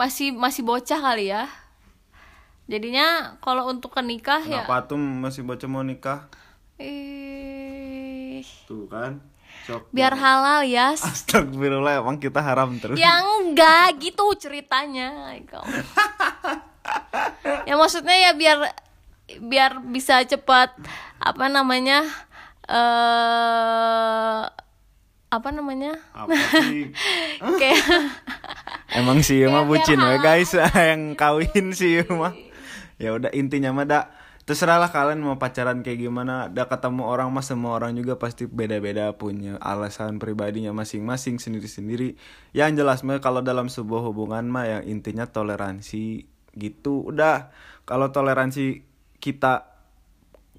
masih 0.00 0.32
masih 0.32 0.64
bocah 0.64 0.96
kali 0.96 1.28
ya. 1.28 1.44
Jadinya 2.72 3.36
kalau 3.44 3.68
untuk 3.68 3.92
ke 3.92 4.00
nikah 4.00 4.40
ya 4.48 4.64
kenapa 4.64 4.88
tuh 4.88 4.96
masih 4.96 5.44
bocah 5.44 5.68
mau 5.68 5.84
nikah? 5.84 6.24
Ih, 6.80 8.46
tuh 8.64 8.88
kan 8.88 9.20
biar 9.92 10.14
halal 10.16 10.64
ya. 10.64 10.94
Astagfirullah 10.96 12.00
emang 12.00 12.16
kita 12.20 12.40
haram 12.40 12.76
terus. 12.80 12.96
Ya 12.96 13.20
enggak 13.20 13.98
gitu 14.00 14.24
ceritanya. 14.38 15.34
Ya 17.68 17.74
maksudnya 17.76 18.16
ya 18.16 18.32
biar 18.32 18.58
biar 19.44 19.84
bisa 19.84 20.24
cepat 20.24 20.72
apa 21.20 21.44
namanya 21.52 22.04
eh 22.68 24.42
apa 25.28 25.48
namanya? 25.52 26.00
Apa 26.16 26.32
sih? 26.32 26.88
Kayak 27.60 27.84
emang 28.96 29.20
sih 29.20 29.44
mah 29.44 29.68
bucin 29.68 30.00
we 30.00 30.16
halal 30.16 30.20
guys 30.24 30.52
yang 30.90 31.12
kawin 31.12 31.76
sih 31.76 32.00
mah 32.08 32.32
ya 32.96 33.14
udah 33.14 33.30
intinya 33.36 33.70
mah 33.70 33.84
dak 33.84 34.04
terserahlah 34.48 34.88
kalian 34.88 35.20
mau 35.20 35.36
pacaran 35.36 35.84
kayak 35.84 36.08
gimana. 36.08 36.48
Udah 36.48 36.72
ketemu 36.72 37.04
orang 37.04 37.28
mah 37.28 37.44
semua 37.44 37.76
orang 37.76 37.92
juga 37.92 38.16
pasti 38.16 38.48
beda-beda 38.48 39.12
punya 39.12 39.60
alasan 39.60 40.16
pribadinya 40.16 40.72
masing-masing 40.72 41.36
sendiri-sendiri. 41.36 42.16
Yang 42.56 42.80
jelas 42.80 43.04
mah 43.04 43.20
kalau 43.20 43.44
dalam 43.44 43.68
sebuah 43.68 44.08
hubungan 44.08 44.48
mah 44.48 44.64
yang 44.64 44.82
intinya 44.88 45.28
toleransi 45.28 46.24
gitu. 46.56 47.12
Udah 47.12 47.52
kalau 47.84 48.08
toleransi 48.08 48.88
kita 49.20 49.68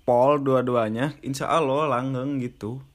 pol 0.05 0.37
dua-duanya 0.37 1.17
insya 1.25 1.49
Allah 1.49 1.89
langgeng 1.89 2.37
gitu. 2.45 2.85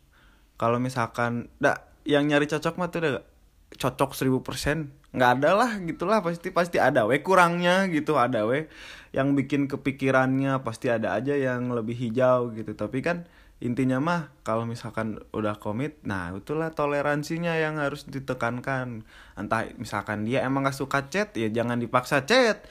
Kalau 0.54 0.78
misalkan 0.78 1.50
dak 1.58 1.90
yang 2.06 2.30
nyari 2.30 2.46
cocok 2.46 2.78
mah 2.78 2.94
tuh 2.94 3.02
udah 3.02 3.33
cocok 3.76 4.10
1000% 4.14 5.04
nggak 5.14 5.30
ada 5.40 5.50
lah 5.54 5.72
gitulah. 5.86 6.18
Pasti 6.20 6.50
pasti 6.50 6.76
ada 6.82 7.06
we 7.06 7.22
kurangnya 7.22 7.86
gitu 7.88 8.18
ada 8.18 8.44
we. 8.44 8.66
Yang 9.14 9.28
bikin 9.38 9.62
kepikirannya 9.70 10.58
pasti 10.66 10.90
ada 10.90 11.14
aja 11.14 11.38
yang 11.38 11.70
lebih 11.70 11.94
hijau 11.94 12.50
gitu. 12.52 12.74
Tapi 12.74 12.98
kan 13.00 13.30
intinya 13.62 14.02
mah 14.02 14.20
kalau 14.42 14.66
misalkan 14.66 15.22
udah 15.30 15.56
komit 15.62 15.96
nah 16.02 16.34
itulah 16.34 16.74
toleransinya 16.74 17.54
yang 17.54 17.78
harus 17.78 18.10
ditekankan. 18.10 19.06
Entah 19.38 19.70
misalkan 19.78 20.26
dia 20.26 20.42
emang 20.42 20.66
gak 20.66 20.76
suka 20.76 21.06
chat 21.06 21.30
ya 21.38 21.46
jangan 21.48 21.78
dipaksa 21.78 22.26
chat. 22.26 22.66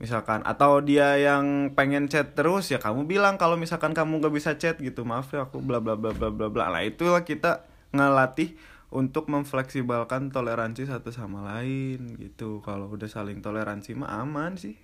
Misalkan 0.00 0.46
atau 0.46 0.80
dia 0.80 1.18
yang 1.20 1.74
pengen 1.76 2.08
chat 2.08 2.32
terus 2.32 2.70
ya 2.72 2.78
kamu 2.80 3.04
bilang 3.04 3.34
kalau 3.36 3.60
misalkan 3.60 3.92
kamu 3.92 4.24
gak 4.24 4.34
bisa 4.34 4.50
chat 4.56 4.80
gitu. 4.80 5.04
Maaf 5.04 5.28
ya 5.36 5.44
aku 5.44 5.60
bla 5.60 5.84
bla 5.84 6.00
bla 6.00 6.16
bla 6.16 6.32
bla 6.32 6.48
bla. 6.48 6.72
Lah 6.72 6.80
itulah 6.80 7.28
kita 7.28 7.68
ngelatih 7.92 8.56
untuk 8.88 9.28
memfleksibelkan 9.28 10.32
toleransi 10.32 10.88
satu 10.88 11.12
sama 11.12 11.44
lain 11.44 12.16
gitu. 12.16 12.64
Kalau 12.64 12.88
udah 12.88 13.08
saling 13.08 13.44
toleransi 13.44 13.92
mah 13.92 14.24
aman 14.24 14.56
sih. 14.56 14.76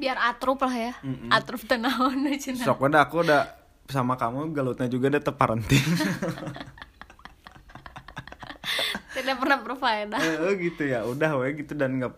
Biar 0.00 0.16
atrup 0.16 0.64
lah 0.64 0.72
ya. 0.72 0.92
Atrup 1.28 1.60
tenawan 1.68 2.24
aja 2.24 2.56
nah. 2.56 2.64
sok 2.72 2.88
udah 2.88 3.00
aku 3.04 3.20
udah 3.20 3.42
sama 3.90 4.16
kamu 4.16 4.54
galutnya 4.54 4.86
juga 4.86 5.10
udah 5.10 5.22
teparenting 5.22 5.82
tidak 9.20 9.36
pernah 9.36 9.58
berfaedah. 9.60 10.20
Eh 10.22 10.54
gitu 10.56 10.82
ya. 10.88 11.04
Udah 11.04 11.36
we 11.36 11.60
gitu. 11.60 11.76
Dan 11.76 12.00
nggak 12.00 12.14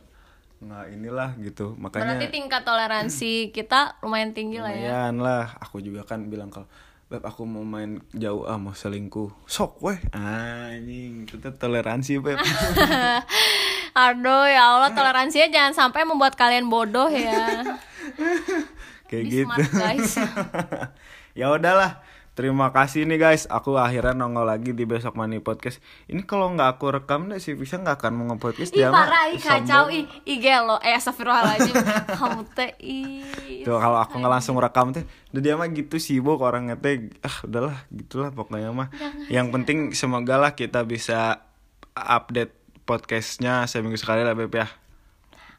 nggak 0.62 0.84
inilah 0.94 1.30
gitu. 1.42 1.74
Makanya 1.74 2.14
berarti 2.14 2.26
tingkat 2.30 2.62
toleransi 2.62 3.50
kita 3.50 3.98
lumayan 4.06 4.30
tinggi 4.30 4.62
lah 4.62 4.70
ya. 4.70 5.10
lumayan 5.10 5.16
lah. 5.18 5.46
Aku 5.66 5.82
juga 5.82 6.06
kan 6.06 6.30
bilang 6.30 6.54
kalau 6.54 6.70
Beb 7.12 7.28
aku 7.28 7.44
mau 7.44 7.60
main 7.60 8.00
jauh 8.16 8.48
ah 8.48 8.56
mau 8.56 8.72
selingkuh. 8.72 9.28
Sok 9.44 9.84
weh. 9.84 10.00
Anjing 10.16 11.28
tuh 11.28 11.52
toleransi 11.60 12.24
Beb. 12.24 12.40
Aduh 14.08 14.48
ya 14.48 14.72
Allah 14.72 14.96
toleransinya 14.96 15.52
jangan 15.52 15.76
sampai 15.76 16.08
membuat 16.08 16.40
kalian 16.40 16.72
bodoh 16.72 17.12
ya. 17.12 17.60
Kayak 19.12 19.24
Be 19.28 19.28
gitu. 19.28 19.44
smart, 19.44 19.68
guys. 19.76 20.16
Ya 21.36 21.52
udahlah 21.52 22.00
Terima 22.32 22.72
kasih 22.72 23.04
nih 23.04 23.20
guys. 23.20 23.44
Aku 23.44 23.76
akhirnya 23.76 24.16
nongol 24.16 24.48
lagi 24.48 24.72
di 24.72 24.88
Besok 24.88 25.20
Money 25.20 25.44
Podcast. 25.44 25.84
Ini 26.08 26.24
kalau 26.24 26.48
nggak 26.56 26.80
aku 26.80 26.88
rekam 26.88 27.28
deh 27.28 27.36
si 27.36 27.52
bisa 27.52 27.76
nggak 27.76 28.00
akan 28.00 28.12
mau 28.16 28.24
nge-podcast 28.32 28.72
Ih 28.72 28.76
dia 28.80 28.88
mah. 28.88 29.04
parah, 29.04 29.24
ih 29.28 29.36
kacau, 29.36 29.92
ih, 29.92 30.08
ih 30.24 30.38
gelo, 30.40 30.80
eh 30.80 30.96
astagfirullahaladzim. 30.96 31.76
Kamu 32.16 32.40
teh, 32.56 32.72
ih. 32.80 33.60
Tuh 33.68 33.76
kalau 33.76 34.00
aku 34.00 34.16
nggak 34.16 34.32
langsung 34.32 34.56
rekam 34.56 34.96
teh 34.96 35.04
udah 35.36 35.42
dia 35.44 35.60
mah 35.60 35.68
gitu 35.68 36.00
sibuk 36.00 36.40
orangnya 36.40 36.80
teh 36.80 37.12
ah 37.20 37.36
udahlah 37.44 37.76
gitulah 37.92 38.32
pokoknya 38.32 38.72
mah. 38.72 38.88
Yang 39.28 39.52
penting 39.52 39.78
semoga 39.92 40.40
lah 40.40 40.56
kita 40.56 40.88
bisa 40.88 41.44
update 41.92 42.56
podcastnya 42.88 43.68
seminggu 43.68 44.00
sekali 44.00 44.24
lah 44.24 44.32
beb 44.32 44.56
ya 44.56 44.66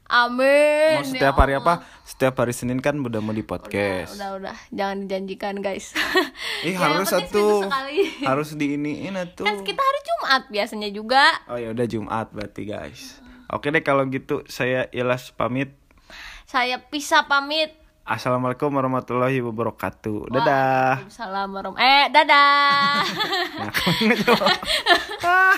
Amin 0.06 1.00
mau 1.00 1.02
ya 1.02 1.08
setiap 1.08 1.36
hari 1.38 1.56
apa? 1.56 1.80
Setiap 2.04 2.36
hari 2.38 2.52
senin 2.52 2.78
kan 2.78 2.94
udah 2.96 3.24
mau 3.24 3.32
di 3.32 3.42
podcast. 3.42 4.14
Udah, 4.14 4.36
udah, 4.36 4.56
jangan 4.70 5.08
dijanjikan 5.08 5.56
guys. 5.58 5.96
Ih 6.68 6.76
Ya, 6.76 6.80
harus 6.80 7.08
satu. 7.08 7.64
harus 8.30 8.54
diiniin 8.54 9.16
atuh. 9.16 9.48
Kan 9.48 9.64
kita 9.64 9.80
hari 9.80 10.00
Jumat 10.04 10.44
biasanya 10.48 10.90
juga. 10.92 11.24
Oh 11.48 11.56
ya 11.56 11.72
udah 11.72 11.88
jumat 11.88 12.28
berarti 12.30 12.68
guys. 12.68 13.24
Oke 13.48 13.72
deh 13.72 13.82
kalau 13.82 14.04
gitu 14.06 14.44
saya 14.46 14.92
Ilas 14.92 15.32
pamit. 15.32 15.72
Saya 16.44 16.84
pisah 16.84 17.26
pamit. 17.26 17.74
Assalamualaikum 18.04 18.68
warahmatullahi 18.68 19.40
wabarakatuh. 19.40 20.28
Dadah. 20.28 21.08
Waalaikumsalam 21.08 21.48
warahmatullahi 21.56 22.04
Eh, 22.04 22.06
dadah. 22.12 23.00
Nah. 25.24 25.56